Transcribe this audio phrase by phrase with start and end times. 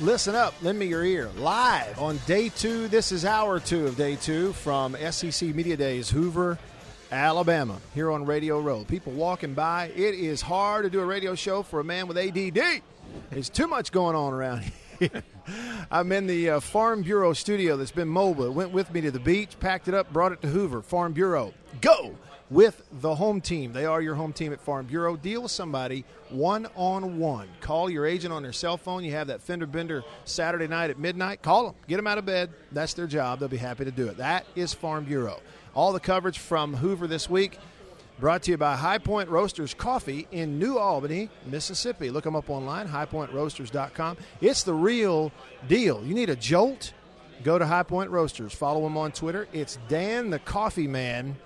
[0.00, 0.54] Listen up.
[0.62, 1.28] Lend me your ear.
[1.36, 2.88] Live on day two.
[2.88, 6.58] This is hour two of day two from SEC Media Days, Hoover,
[7.12, 8.82] Alabama, here on Radio Row.
[8.84, 9.88] People walking by.
[9.94, 12.80] It is hard to do a radio show for a man with ADD.
[13.28, 14.64] There's too much going on around
[14.98, 15.22] here.
[15.90, 18.46] I'm in the uh, Farm Bureau studio that's been mobile.
[18.46, 20.80] It went with me to the beach, packed it up, brought it to Hoover.
[20.80, 21.52] Farm Bureau.
[21.82, 22.16] Go!
[22.50, 23.72] With the home team.
[23.72, 25.16] They are your home team at Farm Bureau.
[25.16, 27.48] Deal with somebody one on one.
[27.60, 29.04] Call your agent on their cell phone.
[29.04, 31.42] You have that fender bender Saturday night at midnight.
[31.42, 31.74] Call them.
[31.88, 32.50] Get them out of bed.
[32.72, 33.38] That's their job.
[33.38, 34.16] They'll be happy to do it.
[34.16, 35.40] That is Farm Bureau.
[35.74, 37.58] All the coverage from Hoover this week
[38.18, 42.10] brought to you by High Point Roasters Coffee in New Albany, Mississippi.
[42.10, 44.16] Look them up online, highpointroasters.com.
[44.40, 45.32] It's the real
[45.68, 46.04] deal.
[46.04, 46.92] You need a jolt?
[47.44, 48.52] Go to High Point Roasters.
[48.52, 49.48] Follow them on Twitter.
[49.52, 51.36] It's Dan the Coffee Man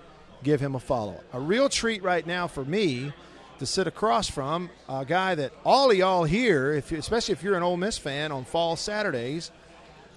[0.43, 1.19] give him a follow.
[1.33, 3.13] A real treat right now for me
[3.59, 7.55] to sit across from a guy that all of y'all here, if especially if you're
[7.55, 9.51] an Ole Miss fan on fall Saturdays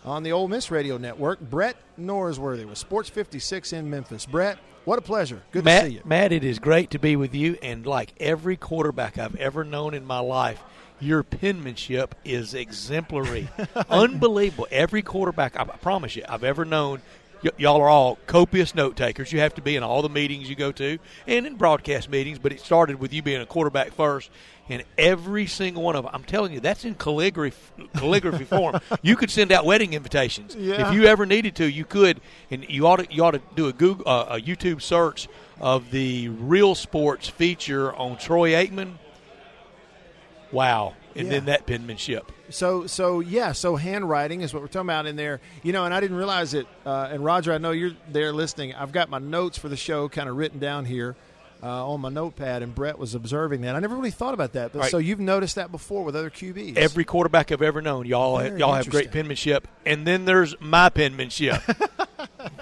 [0.04, 4.26] on the Ole Miss Radio Network, Brett Norsworthy with Sports 56 in Memphis.
[4.26, 5.42] Brett, what a pleasure.
[5.52, 6.02] Good Matt, to see you.
[6.04, 7.58] Matt, it is great to be with you.
[7.62, 10.62] And like every quarterback I've ever known in my life,
[11.00, 13.48] your penmanship is exemplary.
[13.90, 14.66] Unbelievable.
[14.70, 17.02] Every quarterback, I promise you, I've ever known,
[17.44, 19.32] y- y'all are all copious note takers.
[19.32, 22.38] You have to be in all the meetings you go to and in broadcast meetings,
[22.38, 24.30] but it started with you being a quarterback first.
[24.70, 28.78] And every single one of them, I'm telling you, that's in calligraphy, calligraphy form.
[29.00, 30.88] You could send out wedding invitations Yeah.
[30.88, 31.64] if you ever needed to.
[31.70, 34.82] You could, and you ought to you ought to do a Google uh, a YouTube
[34.82, 35.26] search
[35.58, 38.96] of the Real Sports feature on Troy Aikman.
[40.52, 41.32] Wow, and Yeah.
[41.32, 42.30] then that penmanship.
[42.50, 45.40] So, so yeah, so handwriting is what we're talking about in there.
[45.62, 46.66] You know, and I didn't realize it.
[46.86, 48.74] Uh, and Roger, I know you're there listening.
[48.74, 51.16] I've got my notes for the show kind of written down here
[51.62, 53.74] uh, on my notepad, and Brett was observing that.
[53.74, 54.90] I never really thought about that, but Right.
[54.90, 56.76] so you've noticed that before with other QBs.
[56.76, 60.88] Every quarterback I've ever known, y'all Very y'all have great penmanship, and then there's my
[60.88, 61.60] penmanship.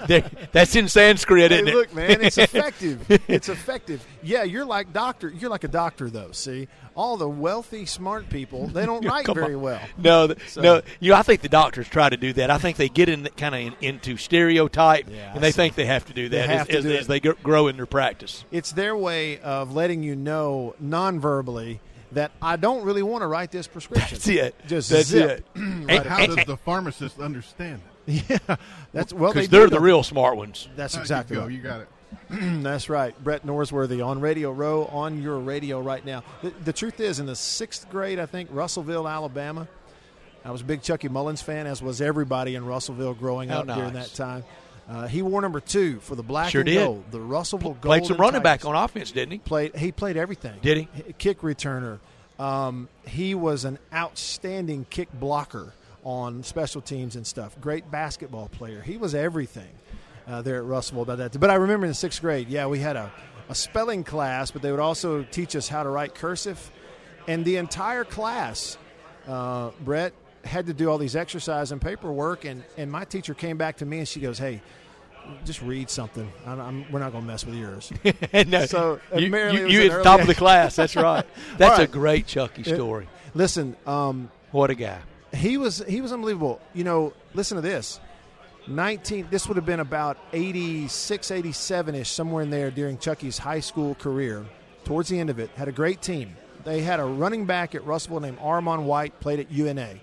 [0.07, 1.75] There- that's in Sanskrit, Hey, isn't it?
[1.75, 3.05] look, man, it's effective.
[3.29, 4.07] it's effective.
[4.23, 5.29] Yeah, you're like doctor.
[5.29, 6.33] You're like a doctor, though.
[6.33, 9.61] See, all the wealthy, smart people they don't write Come very on.
[9.61, 9.81] well.
[9.99, 10.83] No, So- no.
[11.01, 12.51] You know, I think the doctors try to do that.
[12.51, 15.57] I think they get in kind of in, into stereotype, Yeah, I and they see.
[15.57, 17.87] think they have to do that as, to as, do as they grow in their
[17.87, 18.45] practice.
[18.51, 21.81] It's their way of letting you know non-verbally
[22.13, 24.15] that I don't really want to write this prescription.
[24.17, 24.55] That's it.
[24.67, 25.31] Just That's zip.
[25.31, 25.47] it.
[25.87, 27.93] Right And- How and- does the pharmacist understand it?
[28.29, 28.39] Yeah,
[28.93, 29.33] that's well.
[29.33, 30.69] They because they're the real smart ones.
[30.77, 31.43] That's There you exactly go.
[31.43, 31.51] right.
[31.53, 31.89] You got it.
[32.63, 33.15] That's right.
[33.23, 36.23] Brett Norsworthy on Radio Row on your radio right now.
[36.41, 39.67] The, the truth is, in the sixth grade, I think Russellville, Alabama.
[40.45, 43.67] I was a big Chucky Mullins fan, as was everybody in Russellville growing How up
[43.67, 44.45] during that time.
[44.89, 46.85] Uh, he wore number two for the black Sure and did.
[46.85, 47.05] gold.
[47.11, 47.83] The Russellville Gold.
[47.83, 49.39] Played some running back on offense, didn't he?
[49.39, 49.75] Played.
[49.75, 50.55] He played everything.
[50.63, 50.89] Did he?
[51.19, 51.99] Kick returner.
[52.39, 55.73] Um, he was an outstanding kick blocker
[56.07, 57.61] on special teams and stuff.
[57.61, 58.81] Great basketball player.
[58.81, 59.69] He was everything
[60.29, 61.39] uh, there at Russellville about that.
[61.39, 63.11] But I remember in the sixth grade, yeah, we had a,
[63.49, 66.71] a spelling class, but they would also teach us how to write cursive.
[67.27, 68.79] And the entire class,
[69.27, 70.13] uh, Brett,
[70.45, 72.45] had to do all these exercise and paperwork.
[72.45, 74.63] And, and my teacher came back to me and she goes, hey,
[75.45, 76.31] just read something.
[76.47, 77.93] I'm, I'm, we're not going to mess with yours.
[78.47, 80.77] no, So, you, you, you at the top of the class.
[80.77, 81.27] That's right.
[81.59, 83.09] That's All a great Chucky story.
[83.35, 85.01] Listen, um, What a guy.
[85.37, 86.61] He was he was unbelievable.
[86.75, 88.01] You know, listen to this.
[88.69, 93.95] 19 this would have been about 86 87ish somewhere in there during Chucky's high school
[93.95, 94.45] career.
[94.85, 96.37] Towards the end of it, had a great team.
[96.65, 99.95] They had a running back at Russellville named Armon White, played at UNA.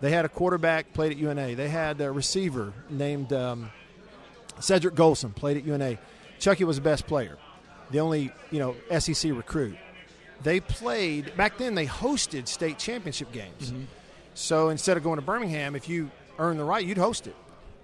[0.00, 1.54] They had a quarterback, played at UNA.
[1.54, 3.70] They had a receiver named um,
[4.60, 5.98] Cedric Golson, played at UNA.
[6.38, 7.38] Chucky was the best player,
[7.90, 9.76] the only you know SEC recruit.
[10.42, 11.74] They played back then.
[11.74, 13.72] They hosted state championship games.
[14.36, 17.34] So instead of going to Birmingham, if you earned the right, you'd host it.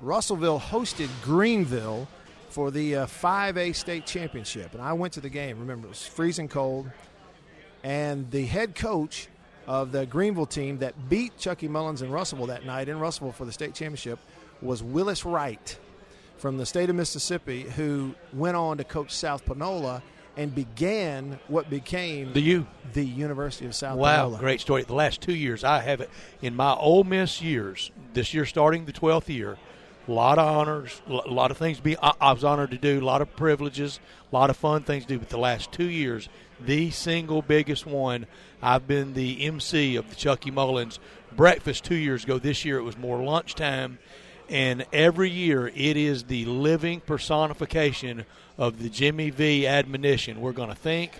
[0.03, 2.07] Russellville hosted Greenville
[2.51, 4.75] for the uh, 5A state championship.
[4.75, 5.59] And I went to the game.
[5.61, 6.91] Remember, it was freezing cold.
[7.83, 9.29] And the head coach
[9.67, 13.47] of the Greenville team that beat Chucky Mullins in Russellville that night in Russellville for
[13.47, 14.19] the state championship
[14.61, 15.79] was Willis Wright
[16.37, 20.03] from the state of Mississippi, who went on to coach South Panola
[20.37, 22.67] and began what became The U.
[22.93, 24.39] the University of South Wow, Panola.
[24.39, 24.83] great story.
[24.83, 27.91] The last two years, I have it in my Ole Miss years.
[28.15, 29.59] This year, starting the twelfth year,
[30.09, 31.77] a lot of honors, a lot of things.
[31.79, 34.01] To be I, I was honored to do a lot of privileges,
[34.33, 35.19] a lot of fun things to do.
[35.19, 36.29] But the last two years,
[36.61, 38.27] the single biggest one,
[38.63, 40.99] I've been the MC of the Chucky Mullins
[41.37, 42.39] breakfast two years ago.
[42.39, 43.99] This year, it was more lunchtime.
[44.49, 48.25] And every year, it is the living personification
[48.59, 50.41] of the Jimmy V admonition.
[50.41, 51.13] We're going to think,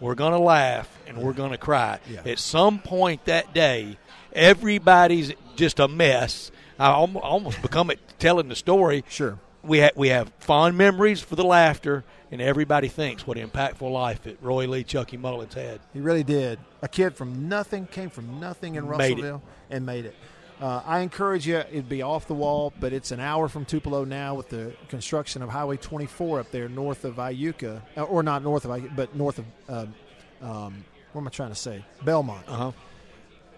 [0.00, 2.00] we're going to laugh, and we're going to cry.
[2.10, 2.22] Yeah.
[2.26, 3.96] At some point that day,
[4.32, 6.50] everybody's just a mess.
[6.78, 9.04] I almost become it telling the story.
[9.08, 9.38] Sure.
[9.62, 13.92] We ha- we have fond memories for the laughter, and everybody thinks what an impactful
[13.92, 15.80] life that Roy Lee Chucky Mullins had.
[15.92, 16.58] He really did.
[16.80, 18.98] A kid from nothing came from nothing in Made it.
[18.98, 20.14] Russellville and made it.
[20.60, 21.56] Uh, I encourage you.
[21.56, 25.42] It'd be off the wall, but it's an hour from Tupelo now with the construction
[25.42, 29.16] of Highway 24 up there north of Iuka, uh, or not north of Iuka, but
[29.16, 29.94] north of um,
[30.42, 31.84] um, what am I trying to say?
[32.04, 32.44] Belmont.
[32.46, 32.72] Uh huh.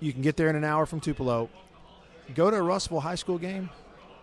[0.01, 1.51] You can get there in an hour from Tupelo.
[2.35, 3.69] Go to a Russellville High School game.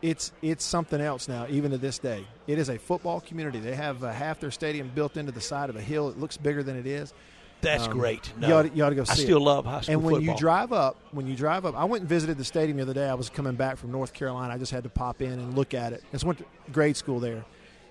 [0.02, 2.26] It's it's something else now, even to this day.
[2.48, 3.60] It is a football community.
[3.60, 6.10] They have uh, half their stadium built into the side of a hill.
[6.10, 7.14] It looks bigger than it is.
[7.62, 8.32] That's Um, great.
[8.38, 9.42] No, you, ought to, you ought to go I still it.
[9.42, 10.34] love high school And when football.
[10.36, 12.94] you drive up, when you drive up, I went and visited the stadium the other
[12.94, 13.08] day.
[13.10, 14.54] I was coming back from North Carolina.
[14.54, 16.02] I just had to pop in and look at it.
[16.10, 17.44] I just went to grade school there.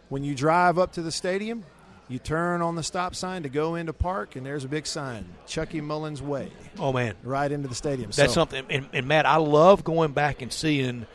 [0.09, 1.65] When you drive up to the stadium,
[2.09, 5.27] you turn on the stop sign to go into park, and there's a big sign,
[5.47, 8.11] Chucky Mullins Way, oh man, right into the stadium.
[8.11, 8.65] That's So- something.
[8.71, 11.07] And, and Matt, I love going back and seeing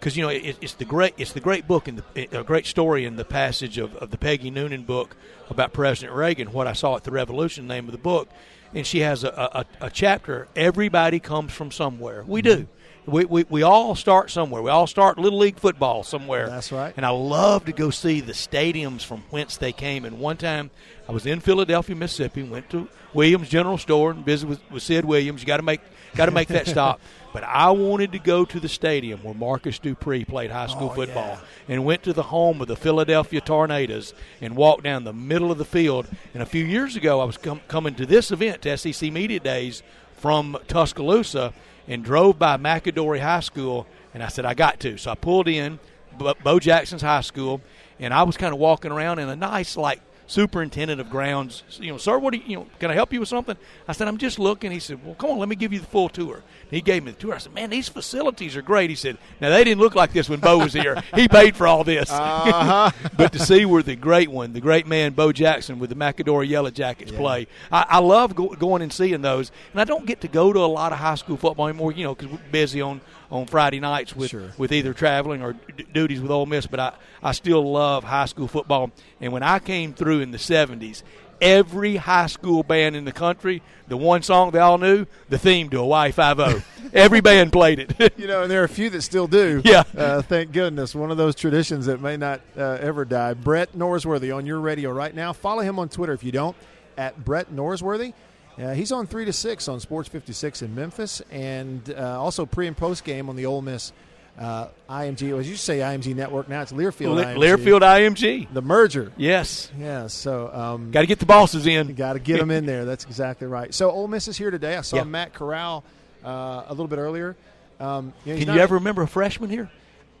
[0.00, 2.42] because you know it, it's the great it's the great book and the eh, a
[2.42, 5.14] great story in the passage of, of the Peggy Noonan book
[5.50, 6.52] about President Reagan.
[6.52, 8.28] What I saw at the Revolution, name of the book,
[8.74, 10.48] and she has a, a, a chapter.
[10.56, 12.24] Everybody comes from somewhere.
[12.26, 12.56] We do.
[12.56, 12.66] Mm-hmm.
[13.06, 14.62] We, we, we all start somewhere.
[14.62, 16.48] We all start little league football somewhere.
[16.48, 16.92] That's right.
[16.96, 20.04] And I love to go see the stadiums from whence they came.
[20.04, 20.70] And one time
[21.08, 25.04] I was in Philadelphia, Mississippi, went to Williams General Store and visited with, with Sid
[25.06, 25.40] Williams.
[25.40, 25.80] You got to make
[26.14, 27.00] got to make that stop.
[27.32, 30.94] But I wanted to go to the stadium where Marcus Dupree played high school Oh,
[30.94, 31.40] football yeah.
[31.68, 35.58] and went to the home of the Philadelphia Tornadoes and walked down the middle of
[35.58, 36.08] the field.
[36.34, 39.38] And a few years ago, I was com- coming to this event, to SEC Media
[39.38, 39.82] Days,
[40.16, 41.52] from Tuscaloosa
[41.86, 43.86] and drove by McAdory High School.
[44.12, 44.96] And I said, I got to.
[44.98, 45.78] So I pulled in
[46.18, 47.60] Bo, Bo Jackson's high school,
[48.00, 51.90] and I was kind of walking around in a nice, like, superintendent of grounds, you
[51.90, 53.56] know, sir, what do you, you know, can I help you with something?
[53.88, 54.70] I said, I'm just looking.
[54.70, 56.42] He said, well, come on, let me give you the full tour.
[56.70, 57.34] He gave me the tour.
[57.34, 58.90] I said, man, these facilities are great.
[58.90, 61.02] He said, now they didn't look like this when Bo was here.
[61.14, 62.10] he paid for all this.
[62.10, 62.90] Uh-huh.
[63.16, 66.48] but to see where the great one, the great man Bo Jackson with the McAdory
[66.48, 69.50] Yellow Jackets play, I, I love go, going and seeing those.
[69.72, 72.04] And I don't get to go to a lot of high school football anymore, you
[72.04, 73.00] know, because we're busy on
[73.30, 74.52] on Friday nights with Sure.
[74.58, 76.66] with either traveling or d- duties with Ole Miss.
[76.66, 76.92] But I
[77.22, 78.90] I still love high school football.
[79.20, 81.02] And when I came through in the '70s.
[81.40, 85.70] Every high school band in the country, the one song they all knew, the theme
[85.70, 86.62] to Hawaii Five O.
[86.92, 88.12] Every band played it.
[88.20, 89.62] You know, and there are a few that still do.
[89.64, 89.84] Yeah.
[89.96, 90.94] Uh, thank goodness.
[90.94, 93.32] One of those traditions that may not uh, ever die.
[93.34, 95.32] Brett Norsworthy on your radio right now.
[95.32, 96.54] Follow him on Twitter if you don't,
[96.98, 98.12] at Brett Norsworthy.
[98.58, 102.66] Uh, he's on 3 to 6 on Sports 56 in Memphis and uh, also pre
[102.66, 103.92] and post game on the Ole Miss
[104.40, 105.38] uh, IMG.
[105.38, 107.36] As you say, IMG Network now, it's Learfield Le- IMG.
[107.36, 108.52] Learfield IMG.
[108.52, 109.12] The merger.
[109.16, 109.70] Yes.
[109.78, 110.52] Yeah, so.
[110.52, 111.94] Um, Got to get the bosses in.
[111.94, 112.84] Got to get them in there.
[112.84, 113.72] That's exactly right.
[113.74, 114.76] So Ole Miss is here today.
[114.76, 115.04] I saw Yeah.
[115.04, 115.84] Matt Corral
[116.24, 117.36] uh, a little bit earlier.
[117.78, 119.70] Um, you know, Can not- you ever remember a freshman here?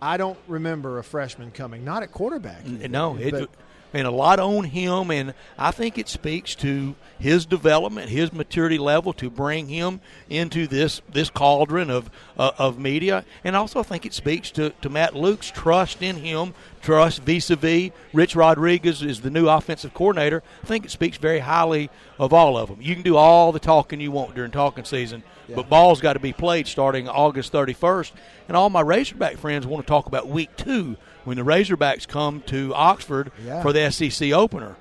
[0.02, 1.84] I don't remember a freshman coming.
[1.84, 2.64] Not at quarterback.
[2.66, 3.50] No, it,
[3.92, 8.78] and a lot on him, and I think it speaks to his development, his maturity
[8.78, 13.82] level to bring him into this this cauldron of uh, of media, and also I
[13.82, 19.20] think it speaks to, to Matt Luke's trust in him, trust vis-a-vis Rich Rodriguez is
[19.20, 20.42] the new offensive coordinator.
[20.62, 22.80] I think it speaks very highly of all of them.
[22.80, 25.22] You can do all the talking you want during talking season,
[25.54, 28.12] but ball's got to be played starting August 31st.
[28.48, 32.42] And all my Razorback friends want to talk about week two when the Razorbacks come
[32.46, 33.62] to Oxford Yeah.
[33.62, 34.76] for the SEC opener.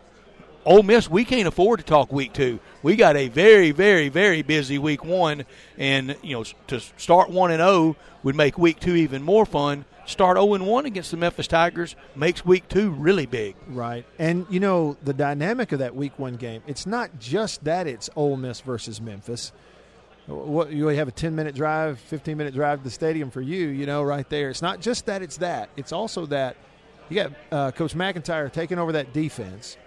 [0.66, 2.60] Ole Miss, we can't afford to talk week two.
[2.84, 5.46] We got a very, very, very busy week one,
[5.78, 9.86] and you know to start one and zero would make week two even more fun.
[10.06, 13.56] Start zero and one against the Memphis Tigers makes week two really big.
[13.68, 14.06] Right.
[14.18, 18.10] And, you know, the dynamic of that week one game, it's not just that it's
[18.16, 19.52] Ole Miss versus Memphis.
[20.30, 23.68] What You have a 10 minute drive, 15 minute drive to the stadium for you,
[23.68, 24.50] you know, right there.
[24.50, 26.56] It's not just that it's that, it's also that
[27.10, 29.78] You got uh, Coach MacIntyre taking over that defense.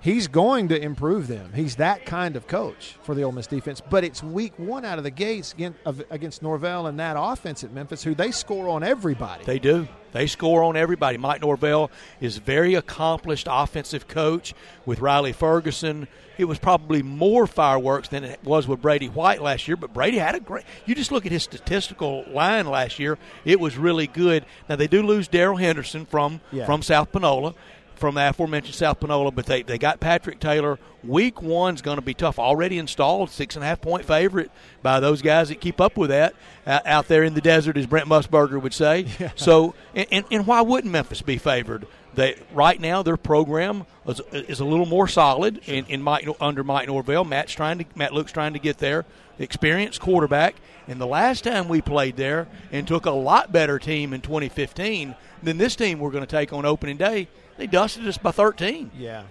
[0.00, 1.52] He's going to improve them.
[1.54, 3.80] He's that kind of coach for the Ole Miss defense.
[3.80, 5.78] But it's week one out of the gates against,
[6.10, 9.44] against Norvell and that offense at Memphis, who they score on everybody.
[9.44, 9.88] They do.
[10.12, 11.18] They score on everybody.
[11.18, 11.90] Mike Norvell
[12.20, 14.54] is very accomplished offensive coach
[14.86, 16.06] with Riley Ferguson.
[16.38, 20.18] It was probably more fireworks than it was with Brady White last year, but Brady
[20.18, 20.64] had a great.
[20.86, 24.46] You just look at his statistical line last year; it was really good.
[24.68, 26.64] Now they do lose Darrell Henderson from Yeah.
[26.64, 27.54] from South Panola,
[27.98, 30.78] from the aforementioned South Panola, but they, they got Patrick Taylor.
[31.04, 32.38] Week one's going to be tough.
[32.38, 34.50] Already installed, six and a half point favorite
[34.82, 36.34] by those guys that keep up with that
[36.66, 39.06] uh, out there in the desert, as Brent Musburger would say.
[39.36, 41.86] So, and, and, and why wouldn't Memphis be favored?
[42.14, 46.64] They right now their program is, is a little more solid in, in Mike under
[46.64, 47.24] Mike Norvell.
[47.24, 49.04] Matt's trying to Matt Luke's trying to get there.
[49.38, 50.56] Experienced quarterback.
[50.86, 55.14] And the last time we played there and took a lot better team in 2015
[55.42, 58.90] than this team we're going to take on opening day, they dusted us by 13.
[58.96, 59.24] Yeah.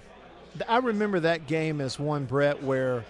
[0.67, 3.05] I remember that game as one, Brett, where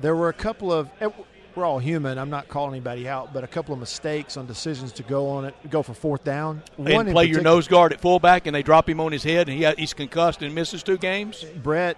[0.00, 0.88] there were a couple of.
[1.00, 1.08] eh,
[1.54, 2.18] We're all human.
[2.18, 5.44] I'm not calling anybody out, but a couple of mistakes on decisions to go on
[5.44, 6.62] it, go for fourth down.
[6.76, 9.48] One and play your nose guard at fullback, and they drop him on his head,
[9.48, 11.44] and he he's concussed and misses two games.
[11.62, 11.96] Brett.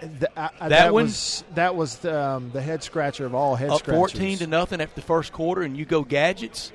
[0.00, 3.78] Th- I- I- That was that was um, the head scratcher of all head Up
[3.80, 3.98] scratchers.
[3.98, 6.72] fourteen to nothing after the first quarter, and you go gadgets.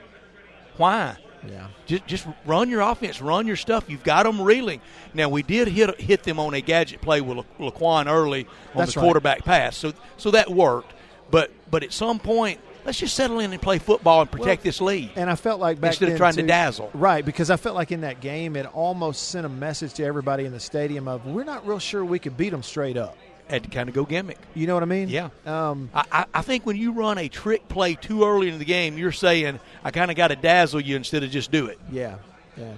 [0.77, 1.17] Why?
[1.47, 1.67] Yeah.
[1.85, 3.83] Just, just run your offense, run your stuff.
[3.89, 4.79] You've got them reeling.
[5.13, 8.49] Now we did hit hit them on a gadget play with La- Laquon early on
[8.77, 9.05] That's the right.
[9.05, 10.93] quarterback pass, so so that worked.
[11.31, 14.69] But but at some point, let's just settle in and play football and protect Well,
[14.69, 15.11] this lead.
[15.15, 16.89] And I felt like back Instead of trying to dazzle.
[16.93, 17.23] right?
[17.25, 20.51] Because I felt like in that game, it almost sent a message to everybody in
[20.51, 23.17] the stadium of we're not real sure we could beat them straight up.
[23.49, 24.37] Had to kind of go gimmick.
[24.55, 25.09] You know what I mean?
[25.09, 25.29] Yeah.
[25.45, 28.65] Um, I, I- I think when you run a trick play too early in the
[28.65, 31.77] game, you're saying I kind of got to dazzle you instead of just do it.
[31.91, 32.15] Yeah,
[32.57, 32.71] yeah.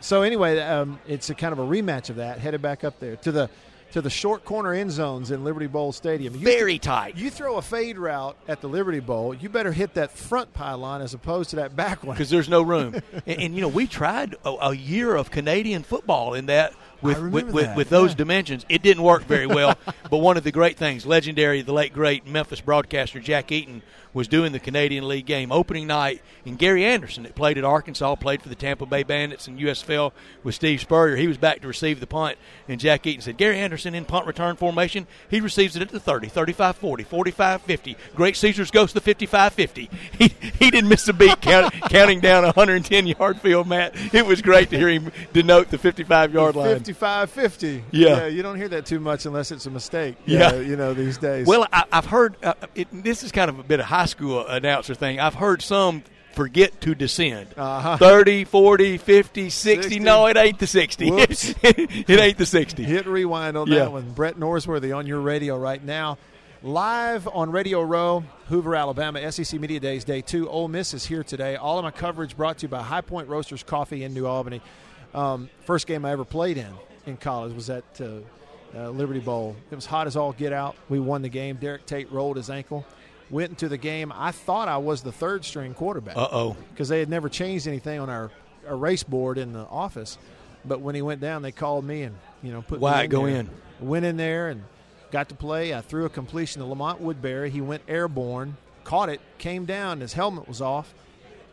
[0.00, 2.38] So anyway, um, it's a kind of a rematch of that.
[2.38, 3.50] Headed back up there to the
[3.92, 6.34] to the short corner end zones in Liberty Bowl Stadium.
[6.34, 7.16] You Very tight.
[7.16, 11.00] You throw a fade route at the Liberty Bowl, you better hit that front pylon
[11.00, 12.14] as opposed to that back one.
[12.14, 12.94] because there's no room.
[13.26, 17.20] and, and you know, we tried a, a year of Canadian football in that with
[17.30, 18.16] with, with, with those yeah.
[18.16, 18.66] dimensions.
[18.68, 19.76] It didn't work very well.
[20.10, 23.82] but one of the great things, legendary, the late great Memphis broadcaster Jack Eaton
[24.14, 28.16] was doing the Canadian League game opening night, and Gary Anderson that played at Arkansas
[28.16, 30.12] played for the Tampa Bay Bandits and USFL
[30.42, 31.16] with Steve Spurrier.
[31.16, 34.26] He was back to receive the punt, and Jack Eaton said, Gary Anderson in punt
[34.26, 37.96] return formation, he receives it at the 30, 35 40, 45 50.
[38.14, 39.90] Great Caesars goes to the 55 50.
[40.18, 43.94] He, he didn't miss a beat count, counting down a 110 yard field, Matt.
[44.12, 46.82] It was great to hear him denote the 55 yard line.
[46.92, 47.84] 55 50.
[47.90, 48.26] Yeah.
[48.26, 50.16] You don't hear that too much unless it's a mistake.
[50.24, 50.54] Yeah.
[50.56, 51.46] You know, these days.
[51.46, 54.46] Well, I, I've heard uh, it, this is kind of a bit of high school
[54.46, 55.20] announcer thing.
[55.20, 56.02] I've heard some
[56.32, 57.48] forget to descend.
[57.58, 57.98] Uh-huh.
[57.98, 59.82] 30, 40, 50, 60.
[59.82, 59.98] 60.
[60.00, 61.08] No, it ain't the 60.
[61.12, 62.84] It ain't the 60.
[62.84, 63.80] Hit rewind on Yeah.
[63.80, 64.10] that one.
[64.12, 66.16] Brett Norsworthy on your radio right now.
[66.62, 70.48] Live on Radio Row, Hoover, Alabama, SEC Media Days, Day 2.
[70.48, 71.54] Ole Miss is here today.
[71.56, 74.60] All of my coverage brought to you by High Point Roasters Coffee in New Albany.
[75.14, 76.72] Um, first game I ever played in
[77.06, 78.18] in college was at uh,
[78.74, 79.56] uh, Liberty Bowl.
[79.70, 80.76] It was hot as all get out.
[80.88, 81.56] We won the game.
[81.56, 82.84] Derek Tate rolled his ankle.
[83.30, 84.12] Went into the game.
[84.14, 86.56] I thought I was the third string quarterback Uh oh.
[86.72, 88.30] because they had never changed anything on our,
[88.66, 90.16] our race board in the office.
[90.64, 93.10] But when he went down, they called me and you know put me Why in
[93.10, 93.36] go there.
[93.40, 93.50] in?
[93.80, 94.64] Went in there and
[95.10, 95.74] got to play.
[95.74, 97.50] I threw a completion to Lamont Woodbury.
[97.50, 100.00] He went airborne, caught it, came down.
[100.00, 100.92] His helmet was off,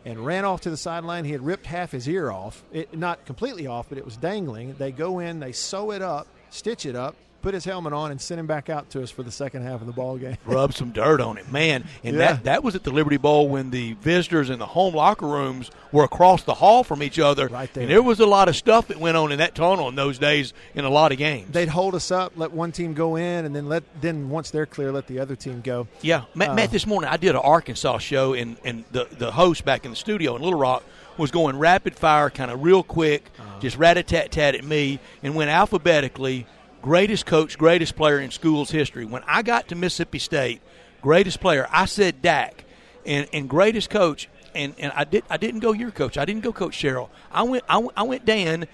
[0.06, 1.24] and ran off to the sideline.
[1.24, 4.74] He had ripped half his ear off, it, not completely off, but it was dangling.
[4.78, 8.20] They go in, they sew it up, stitch it up, put his helmet on, and
[8.20, 10.36] send him back out to us for the second half of the ball game.
[10.46, 11.84] Rub some dirt on it, man.
[12.02, 12.32] And Yeah.
[12.32, 15.70] that, that was at the Liberty Bowl when the visitors in the home locker rooms
[15.92, 17.46] were across the hall from each other.
[17.46, 17.82] Right there.
[17.84, 20.18] And there was a lot of stuff that went on in that tunnel in those
[20.18, 21.52] days in a lot of games.
[21.52, 24.66] They'd hold us up, let one team go in, and then let then once they're
[24.66, 25.86] clear, let the other team go.
[26.02, 29.30] Yeah, Matt, Uh, Matt, this morning I did an Arkansas show, and, and the, the
[29.30, 30.82] host back in the studio in Little Rock
[31.16, 33.60] was going rapid fire, kind of real quick, Uh-huh.
[33.60, 36.44] just rat a tat tat at me, and went alphabetically
[36.86, 39.04] greatest coach, greatest player in school's history.
[39.04, 40.60] When I got to Mississippi State,
[41.02, 42.64] greatest player, I said Dak,
[43.04, 46.42] and, and greatest coach, and, and I did I didn't go your coach, I didn't
[46.42, 48.66] go Coach Sherrill, I went I went, I went Dan.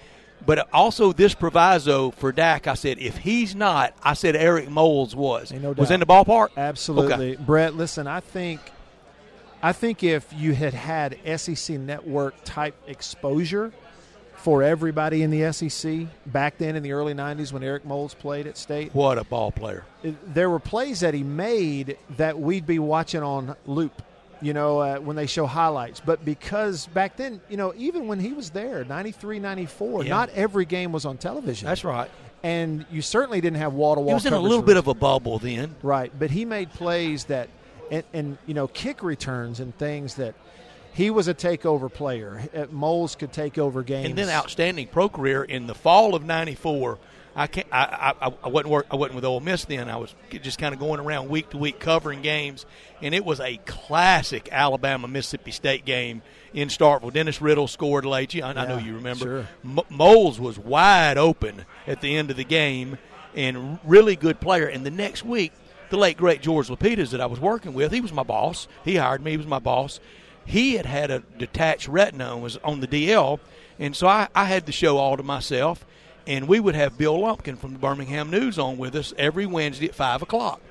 [0.45, 5.15] But also this proviso for Dak, I said if he's not, I said Eric Moulds
[5.15, 5.51] was.
[5.53, 6.49] No was in the ballpark.
[6.57, 7.43] Absolutely, Okay.
[7.43, 7.75] Brett.
[7.75, 8.59] Listen, I think,
[9.63, 13.71] I think if you had had SEC network type exposure
[14.43, 18.45] for everybody in the SEC back then in the early '90s when Eric Moulds played
[18.45, 19.85] at State, What a ball player.
[20.27, 24.01] there were plays that he made that we'd be watching on loop.
[24.41, 26.01] you know, uh, when they show highlights.
[26.01, 30.09] But because back then, you know, even when he was there, 93, 94, Yeah.
[30.09, 31.65] not every game was on television.
[31.65, 32.11] That's right.
[32.43, 34.09] And you certainly didn't have wall to wall.
[34.09, 35.75] He was in a little bit of a bubble then.
[35.81, 37.47] Right, but he made plays that,
[37.89, 40.35] and, and you know, kick returns and things that
[40.93, 42.47] he was a takeover player.
[42.71, 44.07] Moulds could take over games.
[44.09, 46.99] and then outstanding pro career in the fall of '94.
[47.35, 47.65] I can't.
[47.71, 49.89] I, I, I wasn't work, I wasn't with Ole Miss then.
[49.89, 52.67] I was just kind of going around week to week covering games,
[53.01, 56.21] and it was a classic Alabama Mississippi State game
[56.53, 57.11] in Starkville.
[57.11, 58.35] Dennis Riddle scored late.
[58.35, 59.25] I, I know you remember.
[59.25, 59.47] sure.
[59.65, 62.99] M- Moulds was wide open at the end of the game,
[63.33, 64.67] and really good player.
[64.67, 65.53] And the next week,
[65.89, 68.67] the late great George Lapides that I was working with, he was my boss.
[68.85, 69.31] He hired me.
[69.31, 69.99] He was my boss.
[70.45, 73.39] He had had a detached retina and was on the DL,
[73.79, 75.85] and so I, I had the show all to myself.
[76.25, 79.87] And we would have Bill Lumpkin from the Birmingham News on with us every Wednesday
[79.87, 80.61] at five o'clock.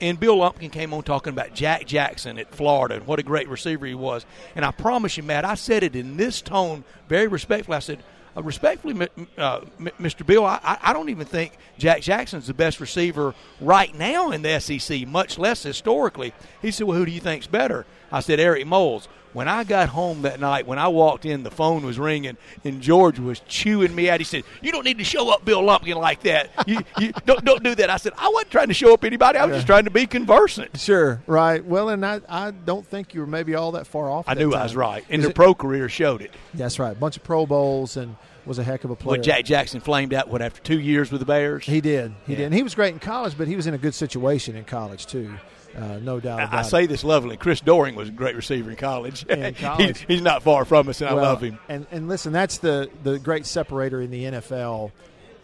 [0.00, 3.48] And Bill Lumpkin came on talking about Jack Jackson at Florida and what a great
[3.48, 4.26] receiver he was.
[4.56, 7.76] And I promise you, Matt, I said it in this tone, very respectfully.
[7.76, 8.02] I said,
[8.36, 10.24] uh, respectfully, uh, Mr.
[10.26, 14.42] Bill, I, I I don't even think Jack Jackson's the best receiver right now in
[14.42, 16.32] the SEC, much less historically.
[16.62, 17.84] He said, Well, who do you think's better?
[18.12, 19.08] I said, Eric Moulds.
[19.32, 22.80] When I got home that night, when I walked in, the phone was ringing, and
[22.82, 24.20] George was chewing me out.
[24.20, 26.50] He said, "You don't need to show up Bill Lumpkin like that.
[26.66, 29.38] You, you don't don't do that." I said, "I wasn't trying to show up anybody.
[29.38, 31.64] I was just trying to be conversant." Sure, right.
[31.64, 34.26] Well, and I, I don't think you were maybe all that far off.
[34.28, 36.30] I knew I was right, and the pro career showed it.
[36.52, 36.92] That's right.
[36.92, 39.18] A bunch of Pro Bowls and was a heck of a player.
[39.18, 41.64] Well, Jack Jackson flamed out what after two years with the Bears.
[41.64, 42.12] He did.
[42.26, 42.38] He Yeah.
[42.38, 42.44] did.
[42.46, 45.06] And he was great in college, but he was in a good situation in college
[45.06, 45.32] too.
[45.76, 46.64] Uh, no doubt about I, I it.
[46.64, 47.36] say this lovingly.
[47.38, 49.21] Chris Doering was a great receiver in college.
[49.28, 50.00] In college.
[50.00, 51.58] He- he's not far from us, and I love him.
[51.68, 54.90] And and listen, that's the the great separator in the NFL.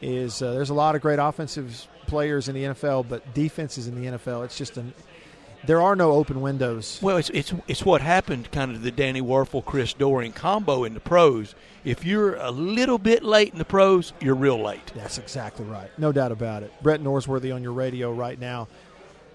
[0.00, 4.00] Is uh, there's a lot of great offensive players in the NFL, but defenses in
[4.00, 4.94] the NFL, it's just an
[5.64, 7.00] there are no open windows.
[7.02, 10.94] Well, it's it's it's what happened kind of the Danny Wuerffel, Chris Doering combo in
[10.94, 11.56] the pros.
[11.84, 14.92] If you're a little bit late in the pros, you're real late.
[14.94, 15.90] That's exactly right.
[15.98, 16.72] No doubt about it.
[16.82, 18.68] Brett Norsworthy on your radio right now.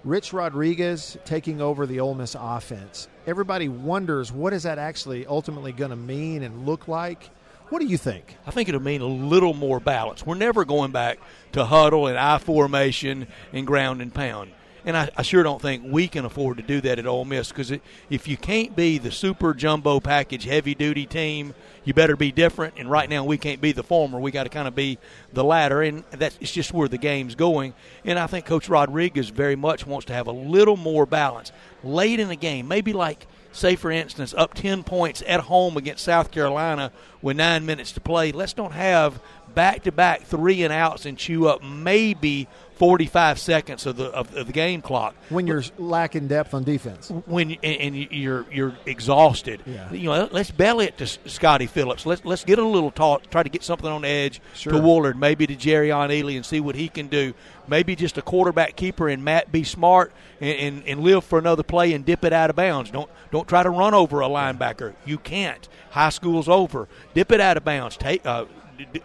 [0.04, 3.08] Rich Rodriguez taking over the Ole Miss offense.
[3.26, 7.30] Everybody wonders what is that actually ultimately going to mean and look like.
[7.70, 8.36] What do you think?
[8.46, 10.26] I think it'll mean a little more balance.
[10.26, 11.20] We're never going back
[11.54, 14.52] to huddle and I formation and ground and pound.
[14.86, 17.50] And I, I sure don't think we can afford to do that at Ole Miss
[17.50, 17.72] because
[18.10, 21.54] if you can't be the super jumbo package heavy duty team,
[21.86, 22.76] you better be different.
[22.78, 24.20] And right now we can't be the former.
[24.20, 24.98] We got to kind of be
[25.32, 27.74] the latter, and that's it's just where the game's going.
[28.04, 31.52] And I think Coach Rodriguez very much wants to have a little more balance
[31.84, 36.04] late in the game, maybe like say for instance up 10 points at home against
[36.04, 36.92] south carolina
[37.22, 39.22] with nine minutes to play let's don't have
[39.54, 42.48] back-to-back three and outs and chew up maybe
[42.84, 47.10] 45 seconds of the of, of the game clock When you're lacking depth on defense.
[47.26, 49.62] when and, and you're you're exhausted.
[49.66, 49.90] Yeah.
[49.94, 52.06] You know, let's belly it to Scotty Phillips.
[52.06, 54.74] Let's let's get a little talk, try to get something on edge Sure.
[54.74, 57.34] to Woullard, maybe to Jerrion Ealy and see what he can do.
[57.70, 61.64] Maybe just a quarterback keeper and Matt be smart and, and, and live for another
[61.64, 62.92] play and dip it out of bounds.
[62.92, 64.94] Don't don't try to run over a linebacker.
[65.06, 65.70] You can't.
[65.92, 66.90] High school's over.
[67.14, 67.96] Dip it out of bounds.
[67.96, 68.46] Take uh,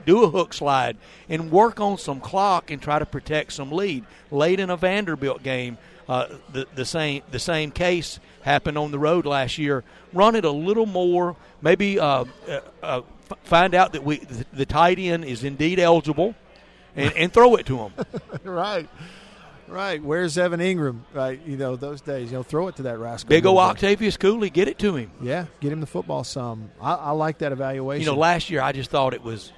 [0.06, 0.96] do a hook slide
[1.28, 4.04] and work on some clock and try to protect some lead.
[4.30, 5.78] Late in a Vanderbilt game,
[6.08, 9.84] uh, the the same the same case happened on the road last year.
[10.12, 11.36] Run it a little more.
[11.60, 13.02] Maybe uh, uh, uh,
[13.44, 16.34] find out that we the, the tight end is indeed eligible,
[16.96, 17.92] and, and throw it to him.
[18.44, 18.88] right.
[19.68, 20.02] Right.
[20.02, 21.00] Where's Evan Engram?
[21.12, 21.40] Right.
[21.44, 23.28] You know, those days, you know, throw it to that rascal.
[23.28, 23.58] Big old.
[23.58, 25.10] Octavious Cooley, get it to him.
[25.20, 25.46] Yeah.
[25.60, 26.70] Get him the football some.
[26.80, 28.00] I, I like that evaluation.
[28.00, 29.52] You know, last year I just thought it was,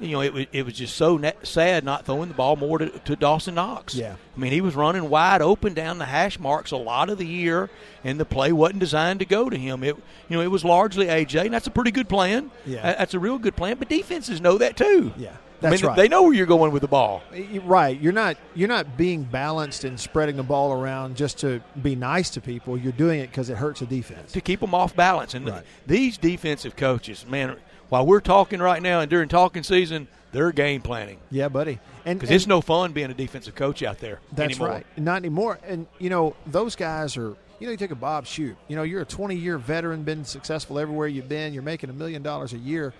[0.00, 2.78] you know, it was it was just so na- sad not throwing the ball more
[2.78, 3.94] to, to Dawson Knox.
[3.94, 4.16] Yeah.
[4.36, 7.26] I mean he was running wide open down the hash marks a lot of the
[7.26, 7.70] year,
[8.04, 9.82] and the play wasn't designed to go to him.
[9.82, 9.96] It
[10.28, 12.50] you know it was largely AJ, and that's a pretty good plan.
[12.66, 12.82] Yeah.
[12.94, 13.76] That's a real good plan.
[13.78, 15.12] But defenses know that too.
[15.16, 15.36] Yeah.
[15.62, 15.96] I That's mean, right.
[15.96, 17.22] They know where you're going with the ball.
[17.64, 17.98] Right.
[17.98, 22.28] You're not you're not being balanced and spreading the ball around just to be nice
[22.30, 22.76] to people.
[22.76, 24.32] You're doing it because it hurts the defense.
[24.32, 25.32] to keep them off balance.
[25.32, 25.62] And Right.
[25.86, 27.56] these defensive coaches, man,
[27.88, 31.78] while we're talking right now and during talking season, they're game planning Yeah, buddy.
[32.04, 34.20] And, because it's no fun being a defensive coach out there.
[34.32, 34.68] that's anymore.
[34.68, 34.86] right.
[34.96, 35.58] Not anymore.
[35.66, 37.36] And you know those guys are.
[37.58, 38.58] You know, you take a Bob Shoop.
[38.68, 41.54] You know, you're a 20 year veteran, been successful everywhere you've been.
[41.54, 42.92] You're making a million dollars a year,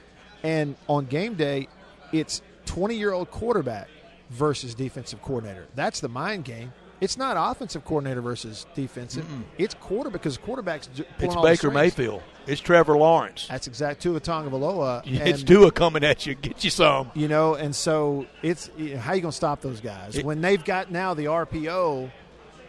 [0.42, 1.68] and on game day,
[2.10, 3.88] it's 20 year old quarterback
[4.30, 5.66] versus defensive coordinator.
[5.74, 6.72] That's the mind game.
[7.00, 9.26] It's not offensive coordinator versus defensive.
[9.58, 11.70] It's quarterback because quarterback's It's Baker.
[11.70, 12.22] Mayfield.
[12.46, 13.46] It's Trevor Lawrence.
[13.48, 15.02] That's exact Tua Tagovailoa.
[15.06, 16.34] It's and- Tua coming at you.
[16.34, 17.10] Get you some.
[17.14, 20.64] You know, and so it's how you going to stop those guys It- when they've
[20.64, 22.10] got now the RPO.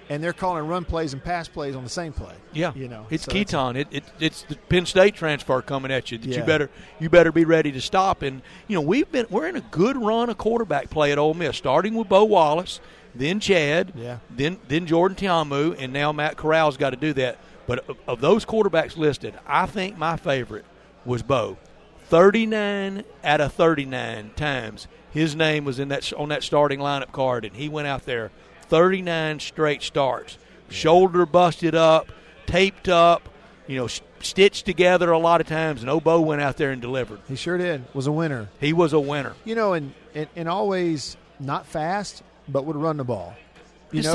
[0.09, 2.33] and they're calling run plays and pass plays on the same play.
[2.53, 3.75] Yeah, you know, it's so Keaton.
[3.75, 6.37] It, it, it's the Penn State transfer coming at you that Yeah.
[6.37, 8.21] you better you better be ready to stop.
[8.21, 11.33] And you know we've been we're in a good run of quarterback play at Ole
[11.33, 12.79] Miss, starting with Bo Wallace,
[13.13, 14.19] then Chad, Yeah.
[14.29, 17.37] then then Jordan Ta'amu, and now Matt Corral's got to do that.
[17.67, 20.65] But of, of those quarterbacks listed, I think my favorite
[21.05, 21.57] was Bo.
[22.05, 26.79] Thirty nine out of thirty nine times his name was in that on that starting
[26.79, 28.31] lineup card, and he went out there
[28.63, 30.37] thirty nine straight starts,
[30.69, 32.11] shoulder busted up,
[32.45, 33.27] taped up,
[33.67, 33.87] you know,
[34.21, 37.19] stitched together a lot of times, and Obo went out there and delivered.
[37.27, 37.83] He sure did.
[37.93, 38.49] Was a winner.
[38.59, 39.33] He was a winner.
[39.43, 43.35] You know, and and, and always not fast, but would run the ball.
[43.91, 44.13] You know?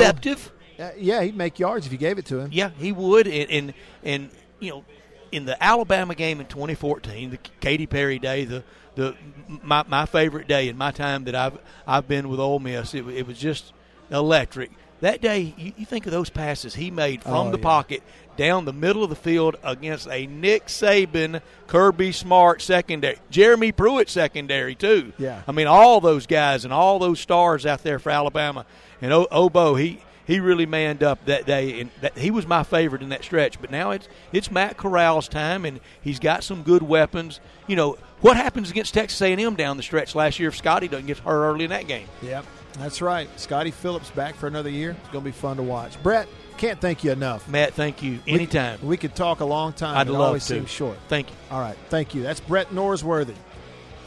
[0.78, 2.50] Uh, yeah, he'd make yards if you gave it to him.
[2.52, 3.26] Yeah, he would.
[3.26, 4.30] And, and and
[4.60, 4.84] you know,
[5.30, 8.62] in the Alabama game in 2014, the Katy Perry day, the
[8.94, 9.14] the
[9.62, 13.06] my my favorite day in my time that I've I've been with Ole Miss, it,
[13.08, 13.72] it was just
[14.10, 14.70] electric.
[15.00, 17.62] That day, you, you think of those passes he made from Oh, the yeah.
[17.64, 18.02] pocket
[18.36, 24.08] down the middle of the field against a Nick Saban, Kirby Smart secondary, Jeremy Pruitt
[24.08, 25.12] secondary too.
[25.18, 25.42] Yeah.
[25.46, 28.64] I mean all those guys and all those stars out there for Alabama.
[29.02, 32.62] And o- Obo, he he really manned up that day, and that, he was my
[32.62, 33.60] favorite in that stretch.
[33.60, 37.40] But now it's it's Matt Corral's time, and he's got some good weapons.
[37.66, 41.06] You know what happens against Texas A&M down the stretch last year if Scotty doesn't
[41.06, 42.06] get hurt early in that game?
[42.22, 42.44] Yep,
[42.78, 43.28] that's right.
[43.38, 44.90] Scotty Phillips back for another year.
[45.00, 46.00] It's going to be fun to watch.
[46.02, 47.48] Brett, can't thank you enough.
[47.48, 48.20] Matt, thank you.
[48.26, 48.78] We- Anytime.
[48.82, 49.96] We, could talk a long time.
[49.96, 50.54] I'd it love always to.
[50.54, 50.98] seems short.
[51.08, 51.36] Thank you.
[51.50, 52.22] All right, thank you.
[52.22, 53.34] That's Brett Norsworthy.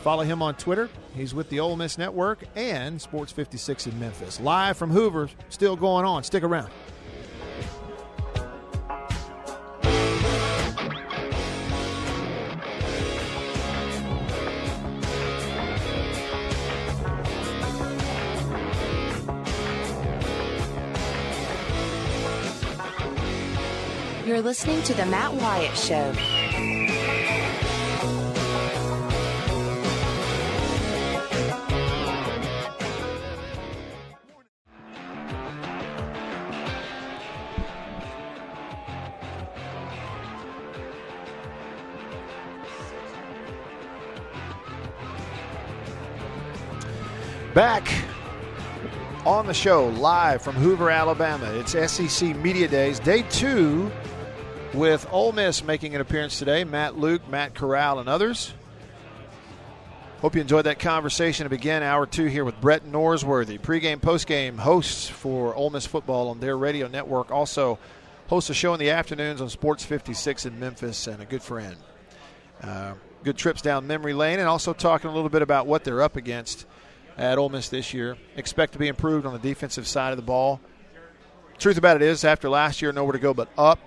[0.03, 0.89] Follow him on Twitter.
[1.15, 4.39] He's with the Ole Miss Network and Sports 56 in Memphis.
[4.41, 6.23] Live from Hoover, still going on.
[6.23, 6.69] Stick around.
[24.25, 26.34] You're listening to The Matt Wyatt Show.
[47.55, 47.89] Back
[49.25, 51.45] on the show, live from Hoover, Alabama.
[51.53, 53.89] It's SEC Media Days, day two,
[54.73, 56.65] with Ole Miss making an appearance today.
[56.65, 58.53] Matt Luke, Matt Corral, and others.
[60.19, 64.59] Hope you enjoyed that conversation to begin hour two here with Brett Norsworthy, pregame, postgame
[64.59, 67.31] hosts for Ole Miss football on their radio network.
[67.31, 67.79] Also,
[68.27, 71.77] hosts a show in the afternoons on Sports 56 in Memphis, and a good friend.
[72.61, 76.01] Uh, good trips down memory lane, and also talking a little bit about what they're
[76.01, 76.65] up against
[77.17, 78.17] at Ole Miss this year.
[78.35, 80.59] Expect to be improved on the defensive side of the ball.
[81.57, 83.79] Truth about it is, after last year, nowhere to go but up.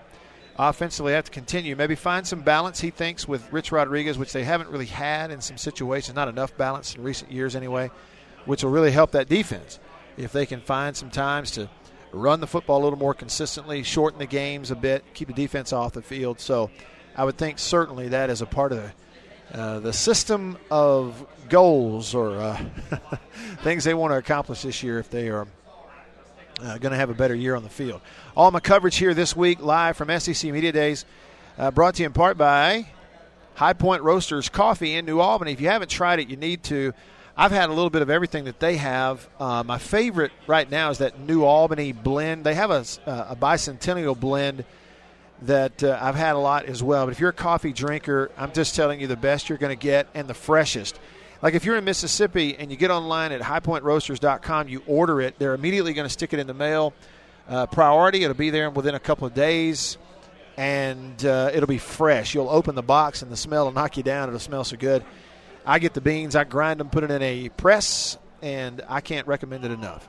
[0.59, 1.77] Offensively, have to continue.
[1.77, 5.41] Maybe find some balance, he thinks, with Rich Rodriguez, which they haven't really had in
[5.41, 6.17] some situations.
[6.17, 7.91] Not enough balance in recent years, anyway,
[8.45, 9.79] which will really help that defense
[10.17, 11.69] if they can find some times to
[12.13, 15.73] run the football a little more consistently, shorten the games a bit, keep the defense
[15.73, 16.41] off the field.
[16.41, 16.71] So
[17.15, 18.93] I would think certainly that is a part of the
[19.53, 22.61] uh, the system of goals or uh,
[23.63, 25.47] things they want to accomplish this year if they are
[26.63, 28.01] uh, going to have a better year on the field.
[28.37, 31.05] All my coverage here this week, live from SEC Media Days,
[31.57, 32.89] uh, brought to you in part by
[33.55, 35.53] High Point Roasters Coffee in New Albany.
[35.53, 36.93] If you haven't tried it, you need to.
[37.37, 39.29] I've had a little bit of everything that they have.
[39.39, 42.45] Uh, my favorite right now is that New Albany blend.
[42.45, 44.65] They have a, a bicentennial blend
[45.43, 47.07] that uh, I've had a lot as well.
[47.07, 49.83] But if you're a coffee drinker, I'm just telling you the best you're going to
[49.83, 50.99] get and the freshest.
[51.41, 55.55] Like if you're in Mississippi and you get online at highpointroasters.com, you order it, they're
[55.55, 56.93] immediately going to stick it in the mail.
[57.49, 59.97] Uh, priority, it'll be there within a couple of days,
[60.57, 62.35] and uh, it'll be fresh.
[62.35, 64.29] You'll open the box and the smell will knock you down.
[64.29, 65.05] It'll smell so good.
[65.65, 69.27] I get the beans, I grind them, put it in a press, and I can't
[69.27, 70.09] recommend it enough.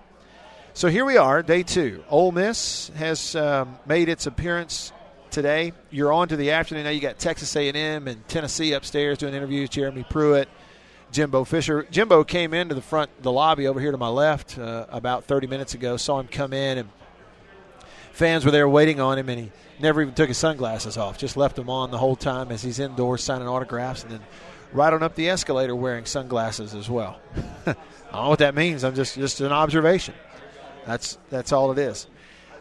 [0.73, 2.03] So here we are, day two.
[2.09, 4.93] Ole Miss has um, made its appearance
[5.31, 5.73] today.
[5.91, 6.89] You're on to the afternoon now.
[6.89, 9.69] You got Texas A&M and Tennessee upstairs doing interviews.
[9.69, 10.49] Jeremy Pruitt,
[11.11, 11.87] Jimbo Fisher.
[11.91, 15.47] Jimbo came into the front, the lobby over here to my left uh, about 30
[15.47, 15.97] minutes ago.
[15.97, 16.89] Saw him come in, and
[18.11, 21.17] fans were there waiting on him, and he never even took his sunglasses off.
[21.17, 24.21] Just left them on the whole time as he's indoors signing autographs, and then
[24.73, 27.19] right on up the escalator wearing sunglasses as well.
[27.65, 27.73] I
[28.11, 28.83] don't know what that means.
[28.83, 30.15] I'm just just an observation.
[30.85, 32.07] That's that's all it is.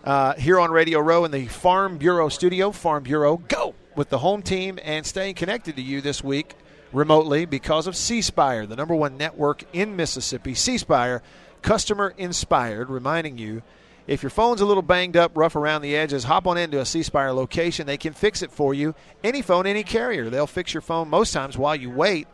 [0.04, 4.18] Uh, here on Radio Row in the Farm Bureau studio, Farm Bureau, go with the
[4.18, 6.54] home team and staying connected to you this week
[6.92, 10.54] remotely because of C Spire, the number one network in Mississippi.
[10.54, 11.20] C Spire,
[11.62, 13.62] customer inspired, reminding you
[14.08, 16.86] If your phone's a little banged up, rough around the edges, hop on into a
[16.86, 17.86] C Spire location.
[17.86, 18.94] They can fix it for you.
[19.22, 20.30] Any phone, any carrier.
[20.30, 22.26] They'll fix your phone most times while you wait.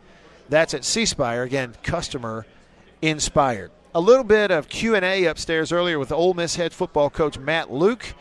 [0.47, 1.43] That's at C Spire.
[1.43, 2.45] Again, customer
[3.01, 3.71] inspired.
[3.95, 8.13] A little bit of Q&A upstairs earlier with Ole Miss head football coach Matt Luke.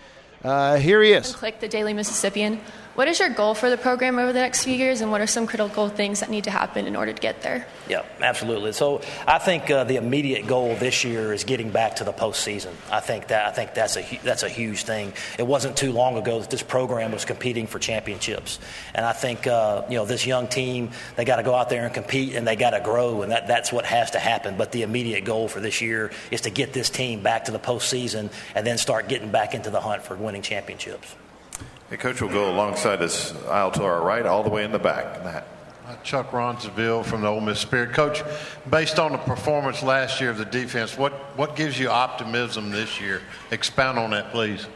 [0.44, 1.34] Uh, here he is.
[1.34, 2.60] Click the Daily Mississippian.
[2.94, 5.26] What is your goal for the program over the next few years, and what are
[5.26, 7.66] some critical things that need to happen in order to get there?
[7.88, 8.72] Yeah, absolutely.
[8.72, 12.72] So I think uh, the immediate goal this year is getting back to the postseason.
[12.90, 15.12] I think that I think that's a that's a huge thing.
[15.38, 18.58] It wasn't too long ago that this program was competing for championships,
[18.94, 21.84] and I think uh, you know this young team they got to go out there
[21.84, 24.56] and compete and they got to grow, and that, that's what has to happen.
[24.56, 27.58] But the immediate goal for this year is to get this team back to the
[27.58, 31.14] postseason and then start getting back into the hunt for winning championships.
[31.90, 34.78] Hey, Coach will go alongside this aisle to our right, all the way in the
[34.78, 35.53] back.
[35.86, 37.92] Uh, Chuck Rounsaville from the Ole Miss Spirit.
[37.92, 38.22] Coach,
[38.70, 43.02] based on the performance last year of the defense, what, what gives you optimism this
[43.02, 43.20] year?
[43.50, 44.66] Expound on that, please.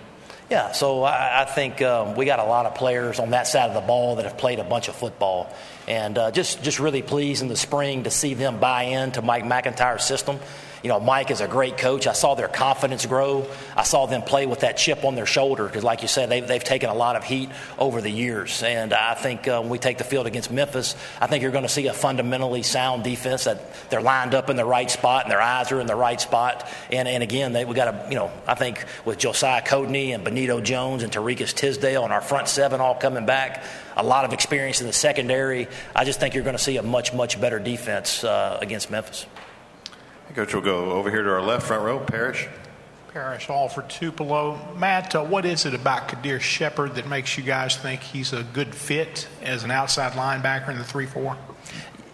[0.50, 3.70] Yeah, so I, I think um, we got a lot of players on that side
[3.70, 5.50] of the ball that have played a bunch of football,
[5.86, 9.46] and uh, just just really pleased in the spring to see them buy into Mike
[9.46, 10.38] MacIntyre's system.
[10.82, 12.06] You know, Mike is a great coach.
[12.06, 13.46] I saw their confidence grow.
[13.76, 16.46] I saw them play with that chip on their shoulder because, like you said, they've,
[16.46, 18.62] they've taken a lot of heat over the years.
[18.62, 21.64] And I think uh, when we take the field against Memphis, I think you're going
[21.64, 23.60] to see a fundamentally sound defense that
[23.90, 26.68] they're lined up in the right spot and their eyes are in the right spot.
[26.92, 30.22] And, and again, they, we got to, you know, I think with Josiah Coatney and
[30.22, 33.64] Benito Jones and Tariqious Tisdale and our front seven all coming back,
[33.96, 35.66] a lot of experience in the secondary.
[35.94, 39.26] I just think you're going to see a much, much better defense uh, against Memphis.
[40.34, 41.98] Coach will go over here to our left front row.
[41.98, 42.48] Parrish.
[43.12, 44.58] Parrish, Alford Tupelo.
[44.76, 48.42] Matt, uh, what is it about Qaadir Sheppard that makes you guys think he's a
[48.42, 51.36] good fit as an outside linebacker in the 3 4?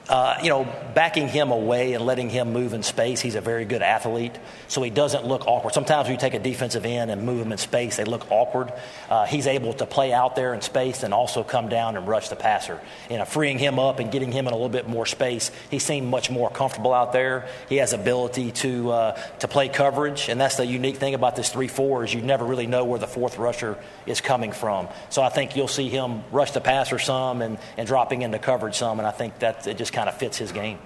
[0.07, 0.65] Uh, you know,
[0.95, 4.39] backing him away and letting him move in space, he's a very good athlete,
[4.69, 5.73] so he doesn't look awkward.
[5.73, 8.71] Sometimes when you take a defensive end and move him in space, they look awkward.
[9.09, 12.29] Uh, he's able to play out there in space and also come down and rush
[12.29, 12.79] the passer.
[13.09, 15.79] You know, freeing him up and getting him in a little bit more space, he
[15.79, 17.49] seemed much more comfortable out there.
[17.71, 21.49] He has ability to uh, to play coverage, and that's the unique thing about this
[21.49, 24.89] three-four is you never really know where the fourth rusher is coming from.
[25.09, 28.75] So I think you'll see him rush the passer some and, and dropping into coverage
[28.75, 30.79] some, and I think that it just kind of fits his game.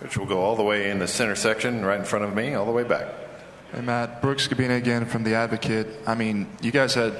[0.00, 2.54] Coach will go all the way in the center section, right in front of me,
[2.54, 3.06] all the way back.
[3.72, 4.22] Hey, Matt.
[4.22, 5.88] Brooks Kubena again from The Advocate.
[6.06, 7.14] I mean, you guys had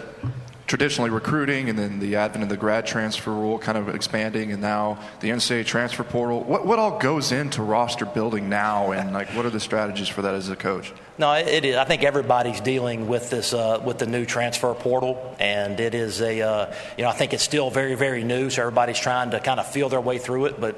[0.67, 4.61] traditionally recruiting and then the advent of the grad transfer rule kind of expanding and
[4.61, 6.43] now the NCAA transfer portal.
[6.43, 10.23] What, what all goes into roster building now and like what are the strategies for
[10.23, 10.93] that as a coach?
[11.19, 11.77] No, it is.
[11.77, 16.21] I think everybody's dealing with this uh, with the new transfer portal, and it is
[16.21, 19.41] a uh, you know I think it's still very very new, so everybody's trying to
[19.41, 20.77] kind of feel their way through it, but.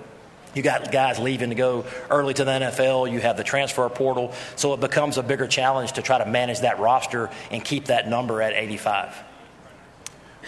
[0.54, 3.12] You got guys leaving to go early to the NFL.
[3.12, 4.32] You have the transfer portal.
[4.56, 8.08] So it becomes a bigger challenge to try to manage that roster and keep that
[8.08, 9.14] number at 85.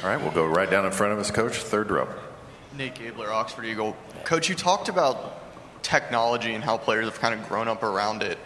[0.03, 2.09] All right, we'll go right down in front of us, Coach, third row.
[2.75, 3.95] Nate Gabler, Oxford Eagle.
[4.25, 8.39] Coach, you talked about technology and how players have kind of grown up around it.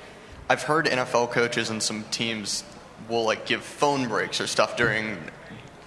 [0.48, 2.64] I've heard NFL coaches and some teams
[3.08, 5.18] will like give phone breaks or stuff during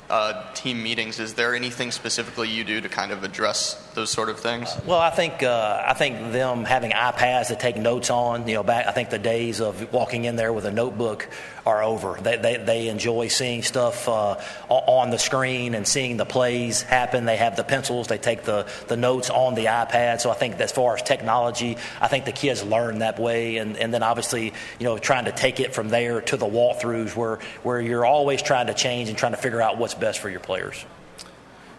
[0.10, 1.20] uh, team meetings.
[1.20, 4.74] Is there anything specifically you do to kind of address those sort of things?
[4.86, 8.48] Well, I think uh, I think them having iPads to take notes on.
[8.48, 11.30] You know, back I think the days of walking in there with a notebook
[11.68, 12.18] are over.
[12.22, 14.38] They they, they enjoy seeing stuff uh,
[14.70, 17.26] on the screen and seeing the plays happen.
[17.26, 18.08] They have the pencils.
[18.08, 20.22] They take the the notes on the iPad.
[20.22, 23.76] So I think as far as technology, I think the kids learn that way, and
[23.76, 27.40] and then obviously you know trying to take it from there to the walkthroughs where
[27.64, 30.40] where you're always trying to change and trying to figure out what's best for your
[30.40, 30.86] players.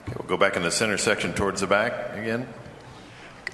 [0.07, 2.47] Okay, we'll go back in the center section towards the back again.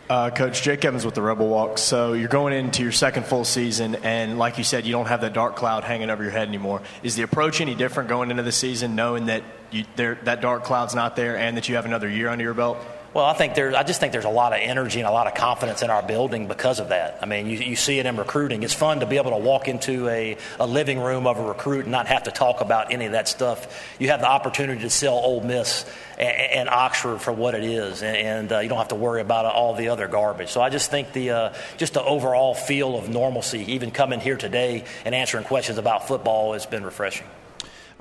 [0.07, 1.79] Uh, Coach Jake Evans with the Rebel Walk.
[1.79, 5.23] So you're going into your second full season, and like you said, you don't have
[5.23, 6.83] that dark cloud hanging over your head anymore.
[7.03, 10.65] Is the approach any different going into the season, knowing that you, there, that dark
[10.65, 12.77] cloud's not there, and that you have another year under your belt?
[13.15, 13.75] Well, I think there's.
[13.75, 16.03] I just think there's a lot of energy and a lot of confidence in our
[16.03, 17.21] building because of that.
[17.23, 18.65] I mean, you, you see it in recruiting.
[18.65, 21.85] It's fun to be able to walk into a, a living room of a recruit
[21.85, 23.95] and not have to talk about any of that stuff.
[24.01, 25.87] You have the opportunity to sell Ole Miss
[26.19, 29.47] and, Oxford for what it is, and, and uh, you don't have to worry about
[29.47, 30.51] all the other garbage.
[30.51, 34.37] So I just think the uh, just the overall feel of normalcy, even coming here
[34.37, 37.27] today and answering questions about football, has been refreshing.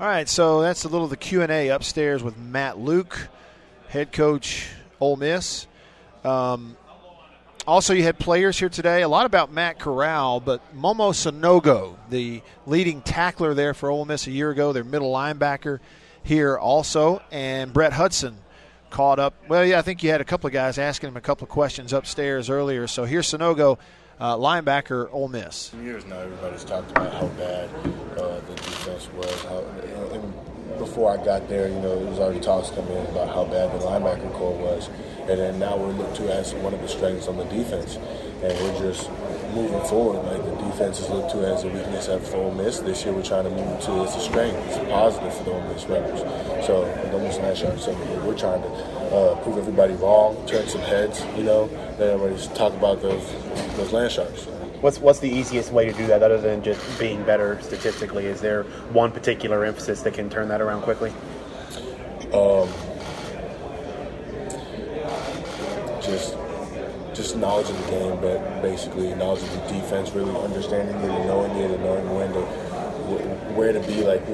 [0.00, 3.28] All right, so that's a little of the Q and A upstairs with Matt Luke,
[3.88, 4.68] head coach
[5.00, 5.66] Ole Miss.
[6.24, 6.76] Um,
[7.66, 9.02] also, you had players here today.
[9.02, 14.26] A lot about Matt Corral, but Momo Sanogo, the leading tackler there for Ole Miss
[14.26, 15.78] a year ago, their middle linebacker
[16.24, 18.38] here also, and Brett Hudson
[18.90, 19.34] caught up.
[19.48, 21.50] Well, yeah, I think you had a couple of guys asking him a couple of
[21.50, 22.86] questions upstairs earlier.
[22.88, 23.78] So here's Sanogo.
[24.20, 25.72] uh, linebacker Ole Miss.
[25.82, 27.68] Years now, everybody's talked about how bad
[28.18, 29.42] uh, the defense was.
[29.42, 29.62] How,
[30.78, 33.72] before I got there, you know, it was already talks coming in about how bad
[33.72, 34.88] the linebacker core was,
[35.20, 37.96] and then now we're looked to as one of the strengths on the defense,
[38.42, 39.10] and we're just
[39.54, 40.24] moving forward.
[40.26, 42.80] Like the defense is looked to as a weakness at Ole Miss.
[42.80, 44.56] This year, we're trying to move to as a strength.
[44.68, 46.20] It's a positive for the Ole Miss Rebels.
[46.66, 50.80] So, with Ole Miss National Assembly, we're trying to uh, prove everybody wrong, turn some
[50.82, 51.24] heads.
[51.36, 53.32] You know, let everybody talk about those
[53.76, 54.46] those land sharks.
[54.80, 58.26] What's what's the easiest way to do that other than just being better statistically?
[58.26, 61.10] Is there one particular emphasis that can turn that around quickly?
[62.32, 62.68] Um,
[66.02, 66.36] just
[67.14, 71.26] just knowledge of the game, but basically knowledge of the defense, really understanding it and
[71.26, 72.40] knowing it and knowing when to
[73.54, 74.02] where to be.
[74.02, 74.24] Like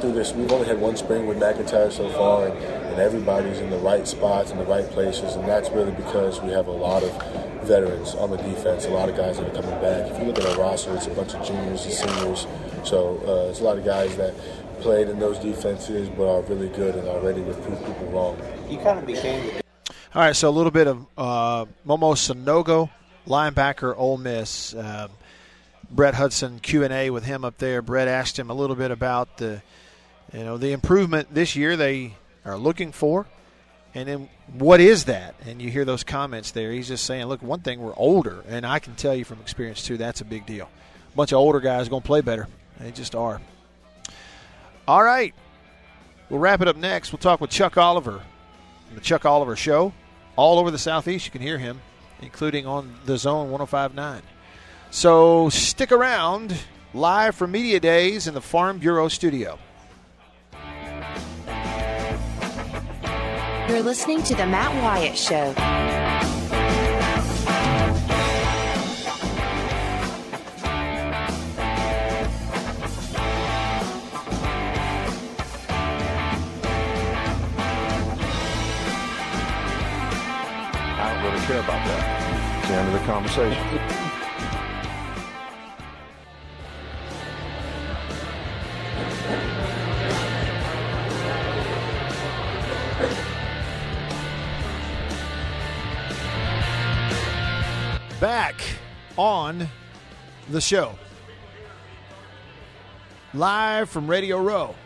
[0.00, 3.70] through this, we've only had one spring with MacIntyre so far, and, and everybody's in
[3.70, 7.02] the right spots in the right places, and that's really because we have a lot
[7.02, 7.10] of
[7.66, 10.10] veterans on the defense, a lot of guys that are coming back.
[10.10, 12.46] If you look at our roster, it's a bunch of juniors and seniors,
[12.84, 14.34] so uh, it's a lot of guys that
[14.80, 18.38] played in those defenses but are really good and are ready to prove people wrong.
[18.68, 19.60] You kind of became
[20.12, 22.90] All right, so a little bit of uh, Momo Sanogo,
[23.28, 24.74] linebacker, Ole Miss.
[24.74, 25.06] Uh,
[25.88, 27.80] Brett Hudson Q and A with him up there.
[27.80, 29.62] Brett asked him a little bit about the,
[30.32, 33.28] you know, the improvement this year they are looking for,
[33.94, 35.36] and then what is that?
[35.46, 36.72] And you hear those comments there.
[36.72, 39.84] He's just saying, look, one thing we're older, and I can tell you from experience
[39.84, 40.68] too, that's a big deal.
[41.12, 42.48] A bunch of older guys going to play better.
[42.80, 43.40] They just are.
[44.88, 45.34] All right,
[46.28, 47.12] we'll wrap it up next.
[47.12, 48.22] We'll talk with Chuck Oliver,
[48.92, 49.92] the Chuck Oliver Show,
[50.40, 51.26] all over the Southeast.
[51.26, 51.82] You can hear him,
[52.22, 54.22] including on the Zone 105.9.
[54.90, 56.56] So stick around,
[56.94, 59.58] live from Media Days in the Farm Bureau studio.
[63.68, 65.99] You're listening to The Matt Wyatt Show.
[81.50, 82.58] Care about that.
[82.60, 83.66] It's the end of the conversation.
[98.20, 98.62] Back
[99.16, 99.66] on
[100.50, 100.94] the show.
[103.34, 104.76] Live from Radio Row.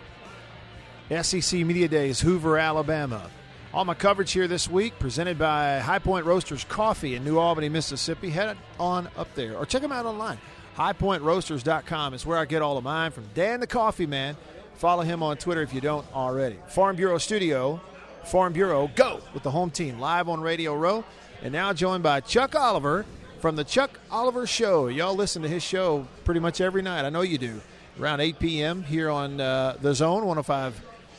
[1.10, 3.28] SEC Media Days, Hoover, Alabama.
[3.74, 7.68] All my coverage here this week presented by High Point Roasters Coffee in New Albany,
[7.68, 8.30] Mississippi.
[8.30, 10.38] Head on up there or check them out online.
[10.76, 14.36] HighPointRoasters.com is where I get all of mine from Dan the Coffee Man.
[14.76, 16.56] Follow him on Twitter if you don't already.
[16.68, 17.80] Farm Bureau Studio,
[18.22, 21.04] Farm Bureau, go with the home team live on Radio Row.
[21.42, 23.04] And now joined by Chuck Oliver
[23.40, 24.86] from the Chuck Oliver Show.
[24.86, 27.04] Y'all listen to his show pretty much every night.
[27.04, 27.60] I know you do.
[27.98, 28.82] Around 8 p.m.
[28.84, 30.24] here on uh, The Zone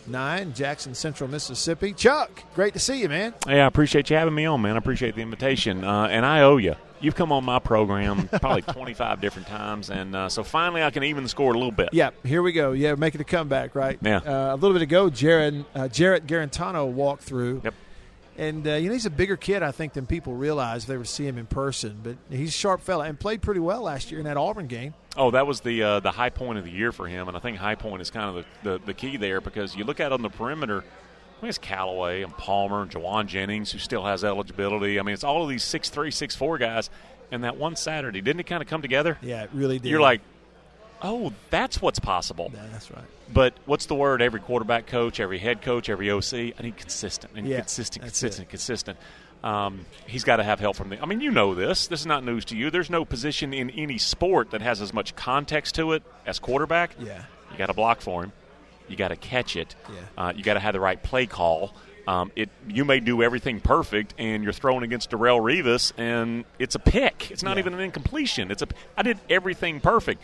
[0.08, 1.94] 1059, Jackson Central, Mississippi.
[1.94, 3.34] Chuck, great to see you, man.
[3.48, 4.76] Hey, I appreciate you having me on, man.
[4.76, 5.84] I appreciate the invitation.
[5.84, 6.76] Uh, and I owe you.
[7.02, 11.04] You've come on my program probably 25 different times, and uh, so finally I can
[11.04, 11.90] even the score a little bit.
[11.92, 12.72] Yeah, here we go.
[12.72, 14.00] Yeah, making a comeback, right?
[14.02, 14.18] Yeah.
[14.18, 17.62] Uh, a little bit ago, Jared, uh, Jarrett Guarantano walked through.
[17.64, 17.74] Yep.
[18.38, 20.98] And, uh, you know, he's a bigger kid, I think, than people realize if they
[20.98, 22.00] were to see him in person.
[22.04, 24.94] But he's a sharp fella and played pretty well last year in that Auburn game.
[25.16, 27.40] Oh, that was the uh, the high point of the year for him, and I
[27.40, 30.12] think high point is kind of the, the, the key there because you look at
[30.12, 30.80] on the perimeter.
[30.80, 35.00] I mean, it's Callaway and Palmer and Jauan Jennings, who still has eligibility.
[35.00, 36.90] I mean, it's all of these six three, six four guys.
[37.32, 39.18] And that one Saturday, didn't it kind of come together?
[39.22, 39.90] Yeah, it really did.
[39.90, 40.22] You're like,
[41.02, 42.52] oh, that's what's possible.
[42.54, 43.04] Yeah, that's right.
[43.34, 44.22] But what's the word?
[44.22, 47.34] Every quarterback coach, every head coach, every OC, I need consistent.
[47.36, 48.98] I need Yeah, consistent, consistent, consistent.
[49.44, 51.02] Um, he's got to have help from the.
[51.02, 51.88] I mean, you know this.
[51.88, 52.70] This is not news to you.
[52.72, 56.92] There's no position in any sport that has as much context to it as quarterback.
[57.00, 57.24] Yeah.
[57.52, 58.32] You got to block for him.
[58.88, 59.76] You got to catch it.
[59.90, 60.00] Yeah.
[60.28, 61.74] Uh, you got to have the right play call.
[62.08, 66.76] Um, it you may do everything perfect, and you're throwing against Darrelle Revis, and it's
[66.76, 67.32] a pick.
[67.32, 67.62] It's not Yeah.
[67.62, 68.52] even an incompletion.
[68.52, 68.68] It's a.
[68.96, 70.22] I did everything perfect.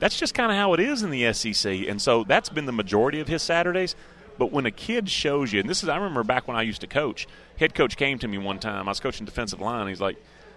[0.00, 2.72] That's just kind of how it is in the SEC, and so that's been the
[2.72, 3.94] majority of his Saturdays.
[4.38, 6.80] But when a kid shows you, and this is, I remember back when I used
[6.80, 7.28] to coach.
[7.58, 8.88] Head coach came to me one time.
[8.88, 9.86] I was coaching defensive line.
[9.86, 10.16] He's like,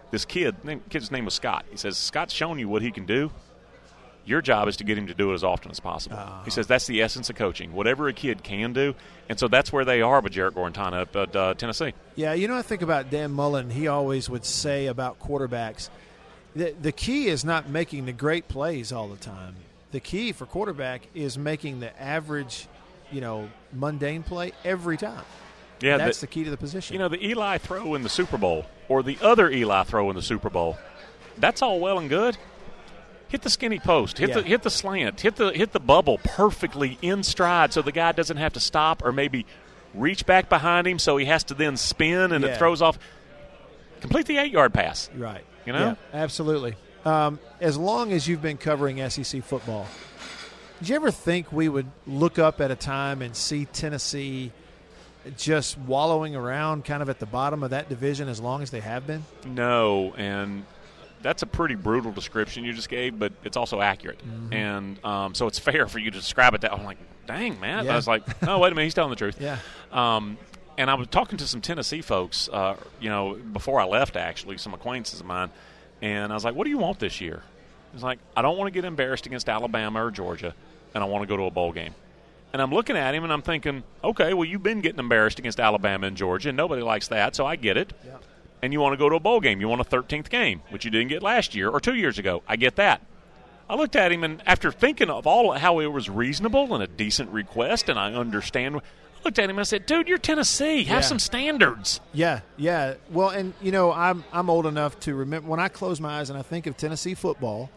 [0.09, 3.05] "This kid, name, kid's name was Scott." He says, "Scott's shown you what he can
[3.05, 3.29] do.
[4.25, 6.65] Your job is to get him to do it as often as possible." He says
[6.65, 7.73] that's the essence of coaching.
[7.73, 8.95] Whatever a kid can do,
[9.27, 11.93] and so that's where they are with Jarrett Guarantano up at uh, Tennessee.
[12.15, 13.69] Yeah, you know, I think about Dan Mullen.
[13.69, 15.89] He always would say about quarterbacks
[16.55, 19.55] the, the key is not making the great plays all the time.
[19.91, 22.67] The key for quarterback is making the average,
[23.11, 25.23] you know, mundane play every time.
[25.81, 26.93] Yeah, that's the- the key to the position.
[26.93, 30.15] You know, the Eli throw in the Super Bowl, or the other Eli throw in
[30.15, 30.77] the Super Bowl,
[31.37, 32.37] that's all well and good.
[33.27, 34.35] Hit the skinny post, hit Yeah.
[34.35, 38.11] the hit the slant, hit the hit the bubble perfectly in stride, so the guy
[38.11, 39.45] doesn't have to stop or maybe
[39.95, 42.51] reach back behind him, so he has to then spin and Yeah.
[42.51, 42.97] it throws off.
[44.01, 45.09] Complete the eight yard pass.
[45.15, 45.43] Right.
[45.65, 45.79] You know?
[46.13, 46.75] Yeah, absolutely.
[47.05, 49.87] Um, as long as you've been covering SEC football,
[50.79, 54.51] did you ever think we would look up at a time and see Tennessee
[55.37, 58.81] just wallowing around kind of at the bottom of that division as long as they
[58.81, 59.23] have been?
[59.45, 60.65] No, and
[61.21, 64.53] that's a pretty brutal description you just gave, but it's also accurate, Mm-hmm.
[64.53, 66.73] and um, so it's fair for you to describe it that.
[66.73, 66.97] I'm like,
[67.27, 67.93] dang man, Yeah.
[67.93, 69.37] I was like, no, wait a minute, he's telling the truth.
[69.41, 69.57] Yeah.
[69.91, 70.37] Um,
[70.77, 74.57] and I was talking to some Tennessee folks, uh, you know, before I left, actually,
[74.57, 75.49] some acquaintances of mine,
[76.01, 77.43] and I was like, what do you want this year?
[77.93, 80.53] He's like, I don't want to get embarrassed against Alabama or Georgia,
[80.93, 81.93] and I want to go to a bowl game.
[82.51, 85.59] And I'm looking at him and I'm thinking, okay, well, you've been getting embarrassed against
[85.59, 87.93] Alabama and Georgia, and nobody likes that, so I get it.
[88.61, 89.59] And you want to go to a bowl game.
[89.59, 92.43] You want a 13th game, which you didn't get last year or two years ago.
[92.47, 93.01] I get that.
[93.69, 96.87] I looked at him, and after thinking of all how it was reasonable and a
[96.87, 98.81] decent request, and I understand,
[99.25, 100.83] looked at him and I said, dude, you're Tennessee.
[100.85, 101.07] Have Yeah.
[101.07, 101.99] some standards.
[102.13, 102.95] Yeah, yeah.
[103.11, 106.29] Well, and you know, I'm I'm old enough to remember when I close my eyes
[106.29, 107.69] and I think of Tennessee football.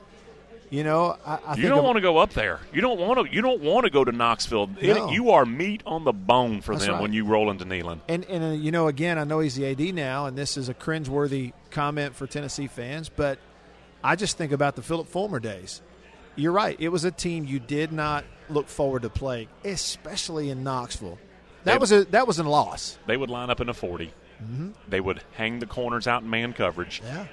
[0.69, 2.59] You know, I, I you don't want to go up there.
[2.73, 3.33] You don't want to.
[3.33, 4.71] You don't want to go to Knoxville.
[4.81, 7.03] It- you are meat on the bone for That's them right.
[7.03, 8.01] when you roll into Neyland.
[8.09, 10.69] And and uh, you know, again, I know he's the AD now, and this is
[10.69, 13.39] a cringeworthy comment for Tennessee fans, but
[14.03, 15.83] I just think about the Phillip Fulmer days.
[16.35, 20.65] You're right; it was a team you did not look forward to playing, especially in
[20.65, 21.19] Knoxville.
[21.67, 22.99] That was a that was a loss.
[23.07, 24.13] They would line up in a 40.
[24.43, 24.73] Mhm.
[24.89, 27.01] They would hang the corners out in man coverage.
[27.05, 27.27] Yeah.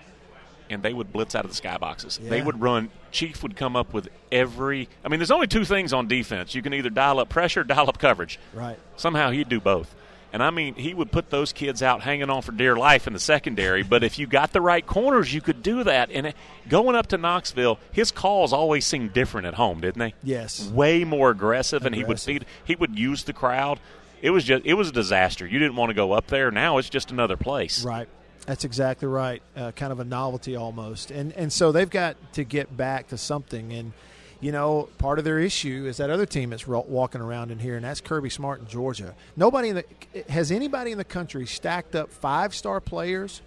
[0.70, 2.18] And they would blitz out of the skyboxes.
[2.30, 2.90] They would run.
[3.12, 4.88] Chief would come up with every.
[5.04, 6.56] I mean, there's only two things on defense.
[6.56, 8.40] You can either dial up pressure, dial up coverage.
[8.54, 8.80] Right.
[8.96, 9.94] Somehow he'd do both.
[10.32, 13.14] And I mean, he would put those kids out hanging on for dear life in
[13.14, 13.84] the secondary.
[13.84, 16.10] But if you got the right corners, you could do that.
[16.10, 16.34] And
[16.68, 20.16] going up to Knoxville, his calls always seemed different at home, didn't they?
[20.24, 20.68] Yes.
[20.70, 22.26] Way more aggressive, and he would Aggressive.
[22.26, 22.46] feed.
[22.66, 23.80] He would use the crowd.
[24.24, 24.66] It was just.
[24.66, 25.46] It was a disaster.
[25.46, 26.50] You didn't want to go up there.
[26.50, 27.84] Now it's just another place.
[27.84, 28.08] Right.
[28.46, 29.44] That's exactly right.
[29.54, 33.18] Uh, kind of a novelty almost, and and so they've got to get back to
[33.18, 33.74] something.
[33.74, 33.92] And
[34.40, 37.60] you know, part of their issue is that other team that's ro- walking around in
[37.60, 39.14] here, and that's Kirby Smart in Georgia.
[39.36, 39.86] Nobody in the
[40.30, 43.42] has anybody in the country stacked up five star players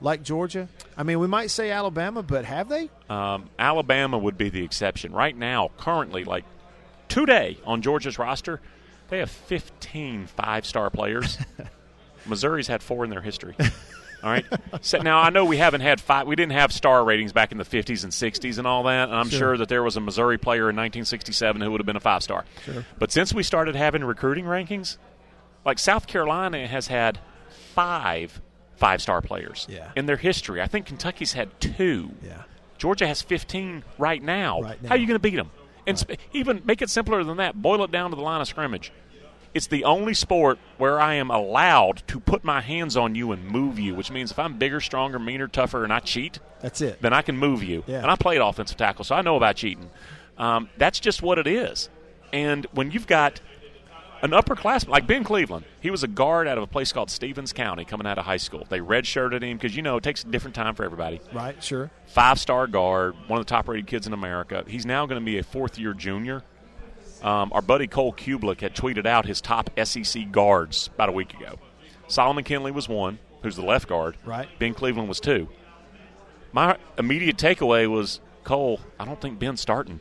[0.00, 0.66] like Georgia.
[0.96, 2.88] I mean, we might say Alabama, but have they?
[3.10, 5.12] Um, Alabama would be the exception.
[5.12, 6.44] Right now, currently, like
[7.08, 8.60] today on Georgia's roster,
[9.12, 11.36] they have 15 five star players.
[12.26, 13.54] Missouri's had four in their history.
[14.22, 14.46] All right.
[14.80, 16.26] So now I know we haven't had five.
[16.26, 19.08] We didn't have star ratings back in the 50s and 60s and all that.
[19.08, 19.38] And I'm Sure.
[19.38, 22.22] sure, that there was a Missouri player in 1967 who would have been a five
[22.22, 22.44] star.
[22.64, 22.86] Sure.
[22.98, 24.96] But since we started having recruiting rankings,
[25.66, 27.18] like South Carolina has had
[27.74, 28.40] five
[28.76, 29.90] five star players Yeah.
[29.94, 30.62] in their history.
[30.62, 32.12] I think Kentucky's had two.
[32.24, 32.42] Yeah.
[32.78, 34.60] Georgia has 15 right now.
[34.62, 34.88] Right now.
[34.88, 35.50] How are you going to beat them?
[35.86, 37.60] And sp- even make it simpler than that.
[37.60, 38.92] Boil it down to the line of scrimmage.
[39.54, 43.44] It's the only sport where I am allowed to put my hands on you and
[43.46, 47.02] move you, which means if I'm bigger, stronger, meaner, tougher, and I cheat, That's it.
[47.02, 47.84] then I can move you.
[47.86, 47.98] Yeah.
[48.00, 49.90] And I played offensive tackle, so I know about cheating.
[50.38, 51.90] Um, that's just what it is.
[52.32, 53.40] And when you've got
[54.22, 57.52] an upperclassman like Ben Cleveland, he was a guard out of a place called Stephens
[57.52, 58.66] County coming out of high school.
[58.68, 61.62] They redshirted him because, you know, it takes a different time for everybody Right.
[61.62, 61.90] Sure.
[62.06, 64.64] five star guard, one of the top rated kids in America.
[64.66, 66.42] He's now going to be a fourth year junior.
[67.22, 71.34] Um, our buddy Cole Cubelic had tweeted out his top SEC guards about a week
[71.34, 71.58] ago.
[72.08, 74.16] Solomon Kindley was one, who's the left guard.
[74.24, 74.48] Right.
[74.58, 75.48] Ben Cleveland was two.
[76.52, 78.80] My immediate takeaway was Cole.
[78.98, 80.00] I don't think Ben's starting.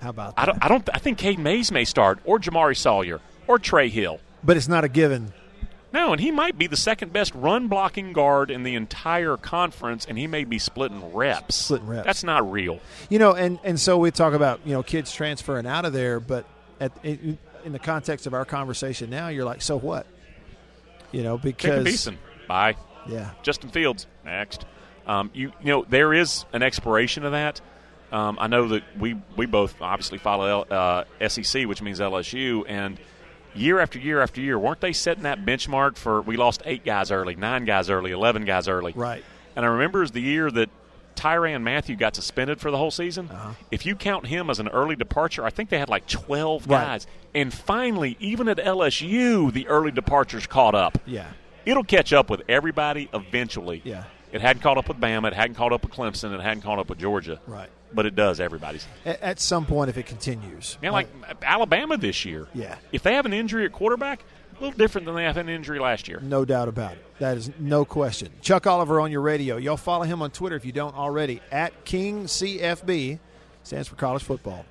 [0.00, 0.58] How about I don't.
[0.64, 0.88] I don't.
[0.94, 4.20] I think Cade Mays may start, or Jamaree Salyer, or Trey Hill.
[4.42, 5.32] But it's not a given.
[5.92, 10.06] No, and he might be the second best run blocking guard in the entire conference,
[10.06, 11.56] and he may be splitting reps.
[11.56, 12.06] Splitting reps.
[12.06, 12.78] That's not real.
[13.08, 16.20] You know, and, and so we talk about you know kids transferring out of there,
[16.20, 16.46] but
[16.80, 20.06] at, in, in the context of our conversation now, you're like, so what?
[21.12, 22.76] You know, because Beeson, bye.
[23.08, 23.30] Yeah.
[23.42, 24.64] Justin Fields, next.
[25.06, 27.60] Um, you, you know, there is an expiration of that.
[28.12, 32.64] Um, I know that we, we both obviously follow L, uh, SEC, which means LSU,
[32.68, 32.98] and
[33.54, 37.10] year after year after year, weren't they setting that benchmark for we lost eight guys
[37.10, 38.92] early, nine guys early, 11 guys early?
[38.96, 39.24] Right.
[39.56, 40.70] And I remember is the year that
[41.16, 43.28] Tyrann Mathieu got suspended for the whole season.
[43.30, 43.50] Uh-huh.
[43.70, 46.80] If you count him as an early departure, I think they had like 12 Right.
[46.84, 47.06] guys.
[47.34, 50.98] And finally, even at LSU, the early departures caught up.
[51.06, 51.26] Yeah.
[51.66, 53.82] It'll catch up with everybody eventually.
[53.84, 54.04] Yeah.
[54.32, 55.28] It hadn't caught up with Bama.
[55.28, 56.32] It hadn't caught up with Clemson.
[56.32, 57.40] It hadn't caught up with Georgia.
[57.46, 57.68] Right.
[57.92, 58.86] But it does everybody's.
[59.04, 61.08] At, at some point, if it continues, Yeah, like
[61.42, 62.46] Alabama this year.
[62.54, 62.76] Yeah.
[62.92, 64.22] If they have an injury at quarterback,
[64.58, 66.20] a little different than they had an injury last year.
[66.22, 67.04] No doubt about it.
[67.18, 68.30] That is no question.
[68.42, 69.56] Chuck Oliver on your radio.
[69.56, 73.18] Y'all follow him on Twitter if you don't already at King CFB
[73.62, 74.64] stands for college football.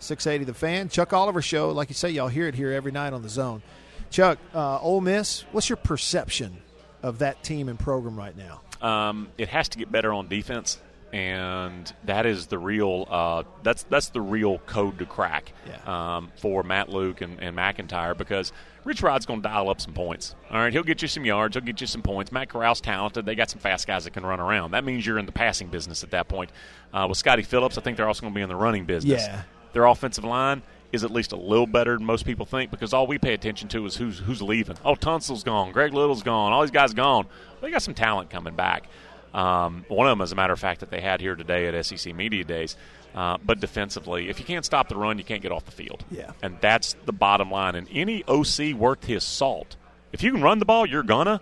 [0.00, 0.88] 680 the fan.
[0.88, 1.70] Chuck Oliver show.
[1.70, 3.62] Like you say, y'all hear it here every night on the zone.
[4.10, 5.42] Chuck, uh, Ole Miss.
[5.52, 6.58] What's your perception
[7.02, 8.60] of that team and program right now?
[8.82, 10.78] Um, it has to get better on defense,
[11.12, 13.06] and that is the real.
[13.08, 15.52] Uh, that's that's the real code to crack
[15.86, 18.52] um, for Matt Luke and, and MacIntyre because
[18.84, 20.34] Rich Rod's going to dial up some points.
[20.50, 22.30] All right, he'll get you some yards, he'll get you some points.
[22.32, 23.24] Matt Corral's talented.
[23.26, 24.72] They got some fast guys that can run around.
[24.72, 26.50] That means you're in the passing business at that point.
[26.92, 29.22] Uh, with Scotty Phillips, I think they're also going to be in the running business.
[29.22, 29.42] Yeah.
[29.72, 33.06] Their offensive line is at least a little better than most people think because all
[33.06, 34.76] we pay attention to is who's who's leaving.
[34.84, 37.26] Oh, Tunsil's gone, Greg Little's gone, all these guys gone.
[37.60, 38.88] They got some talent coming back.
[39.36, 41.86] Um, one of them, as a matter of fact, that they had here today at
[41.86, 42.74] SEC Media Days.
[43.14, 46.04] Uh, but defensively, if you can't stop the run, you can't get off the field.
[46.10, 46.32] Yeah.
[46.42, 47.74] And that's the bottom line.
[47.74, 49.76] And any OC worth his salt.
[50.12, 51.40] If you can run the ball, you're gonna.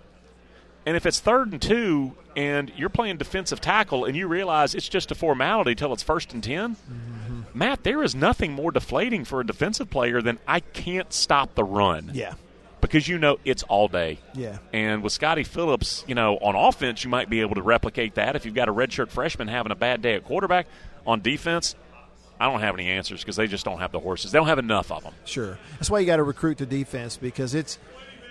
[0.85, 4.87] And if it's third and two and you're playing defensive tackle and you realize it's
[4.87, 6.75] just a formality till it's first and 10,
[7.53, 11.63] Matt, there is nothing more deflating for a defensive player than I can't stop the
[11.63, 12.11] run.
[12.13, 12.33] Yeah.
[12.87, 14.19] Because you know it's all day.
[14.33, 14.57] Yeah.
[14.73, 18.35] And with Scotty Phillips, you know, on offense, you might be able to replicate that.
[18.35, 20.67] If you've got a redshirt freshman having a bad day at quarterback,
[21.05, 21.75] on defense,
[22.39, 24.31] I don't have any answers because they just don't have the horses.
[24.31, 25.13] They don't have enough of them.
[25.25, 25.57] Sure.
[25.73, 27.77] That's why you got to recruit the defense because it's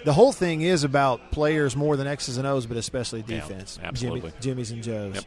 [0.05, 3.79] the whole thing is about players more than X's and O's, but especially Yeah, defense.
[3.83, 4.31] absolutely.
[4.41, 5.15] Jimmy, Jimmy's and Joe's.
[5.15, 5.25] Yep.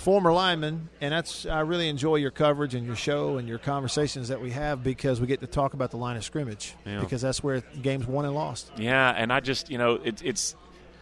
[0.00, 4.28] Former lineman, and that's I really enjoy your coverage and your show and your conversations
[4.28, 7.00] that we have because we get to talk about the line of scrimmage Yeah.
[7.00, 8.72] because that's where games won and lost.
[8.78, 10.56] Yeah, and I just, you know, it, it's.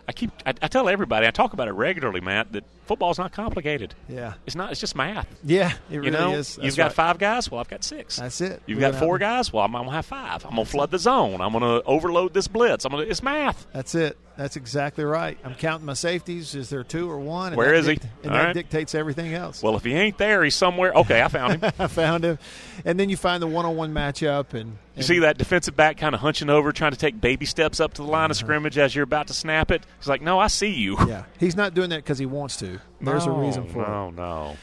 [0.09, 0.33] I keep.
[0.45, 1.29] I, I tell everybody.
[1.29, 2.51] I talk about it regularly, Matt.
[2.53, 3.95] That football's not complicated.
[4.09, 4.35] Yeah.
[4.47, 4.73] It's not.
[4.73, 5.29] It's just math.
[5.45, 6.57] Yeah, it you really know, is.
[6.57, 6.93] you've That's got right.
[6.95, 7.51] five guys.
[7.51, 8.17] Well, I've got six.
[8.17, 8.63] That's it.
[8.67, 9.53] You've We're got four have- guys.
[9.53, 10.45] Well, I'm, I'm gonna have five.
[10.45, 11.41] I'm gonna flood the zone.
[11.41, 12.85] I'm gonna overload this blitz.
[12.85, 13.05] I'm gonna.
[13.05, 13.67] It's math.
[13.73, 14.17] That's it.
[14.39, 15.37] That's exactly right.
[15.43, 16.55] I'm counting my safeties.
[16.55, 17.49] Is there two or one?
[17.49, 17.99] And Where is he?
[18.23, 18.55] And All that right.
[18.55, 19.65] dictates everything else.
[19.65, 20.93] Well, if he ain't there, he's somewhere.
[20.93, 21.73] Okay, I found him.
[21.79, 22.39] I found him,
[22.85, 26.21] and then you find the one-on-one matchup, and, You see that defensive back kind of
[26.21, 28.47] hunching over, trying to take baby steps up to the line of uh-huh.
[28.47, 29.83] scrimmage as you're about to snap it.
[29.99, 32.78] He's like, "No, I see you." Yeah, he's not doing that because he wants to.
[33.01, 33.89] There's a reason for it.
[33.89, 34.57] no, no.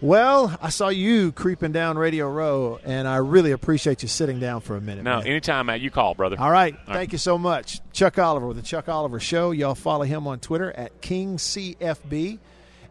[0.00, 4.60] Well, I saw you creeping down Radio Row, and I really appreciate you sitting down
[4.60, 5.02] for a minute.
[5.04, 5.26] No, man.
[5.26, 5.80] anytime, Matt.
[5.80, 6.36] You call, brother.
[6.38, 6.76] All right.
[6.86, 7.80] All Thank you so much.
[7.92, 9.52] Chuck Oliver with the Chuck Oliver Show.
[9.52, 12.38] Y'all follow him on Twitter at KingCFB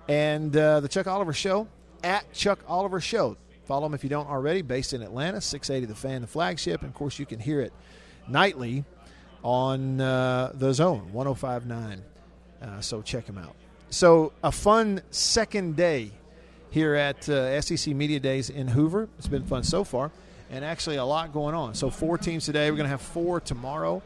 [0.08, 1.68] and uh, the Chuck Oliver Show
[2.04, 3.38] at Chuck Oliver Show.
[3.66, 6.82] Follow him if you don't already, based in Atlanta, 680 The Fan, the flagship.
[6.82, 7.74] And of course, you can hear it
[8.28, 8.86] nightly
[9.44, 12.02] on uh, The Zone, 1059.
[12.62, 13.56] Uh, so check him out.
[13.94, 16.10] So, a fun second day
[16.72, 19.08] here at uh, SEC Media Days in Hoover.
[19.20, 20.10] It's been fun so far,
[20.50, 21.76] and actually a lot going on.
[21.76, 22.72] So, four teams today.
[22.72, 24.02] We're going to have four tomorrow.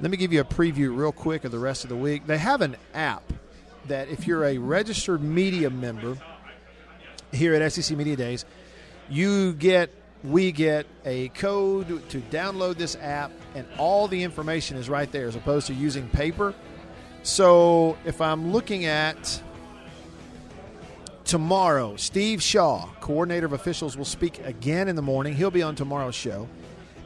[0.00, 2.26] Let me give you a preview real quick of the rest of the week.
[2.26, 3.22] They have an app
[3.86, 6.18] that, if you're a registered media member
[7.30, 8.44] here at SEC Media Days,
[9.08, 9.90] you get
[10.24, 15.28] we get a code to download this app, and all the information is right there,
[15.28, 16.52] as opposed to using paper.
[17.24, 19.42] So, if I'm looking at
[21.24, 25.34] tomorrow, Steve Shaw, coordinator of officials, will speak again in the morning.
[25.34, 26.46] He'll be on tomorrow's show.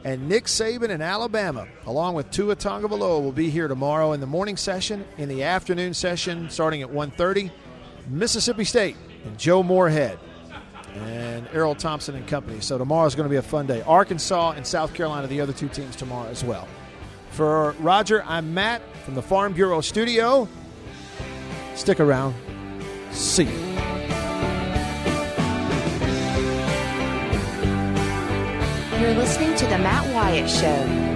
[0.03, 4.27] And Nick Saban in Alabama, along with Tua Tagovailoa, will be here tomorrow in the
[4.27, 5.05] morning session.
[5.17, 7.49] In the afternoon session, starting at 1.30,
[8.09, 10.19] Mississippi State and Joe Moorhead
[10.95, 12.59] and Erroll Thompson and company.
[12.59, 13.83] So tomorrow's going to be a fun day.
[13.83, 16.67] Arkansas and South Carolina, the other two teams tomorrow as well.
[17.31, 20.47] For Roger, I'm Matt from the Farm Bureau studio.
[21.75, 22.35] Stick around.
[23.11, 23.69] See you.
[28.99, 31.08] You're listening to The Matt Wyatt Show.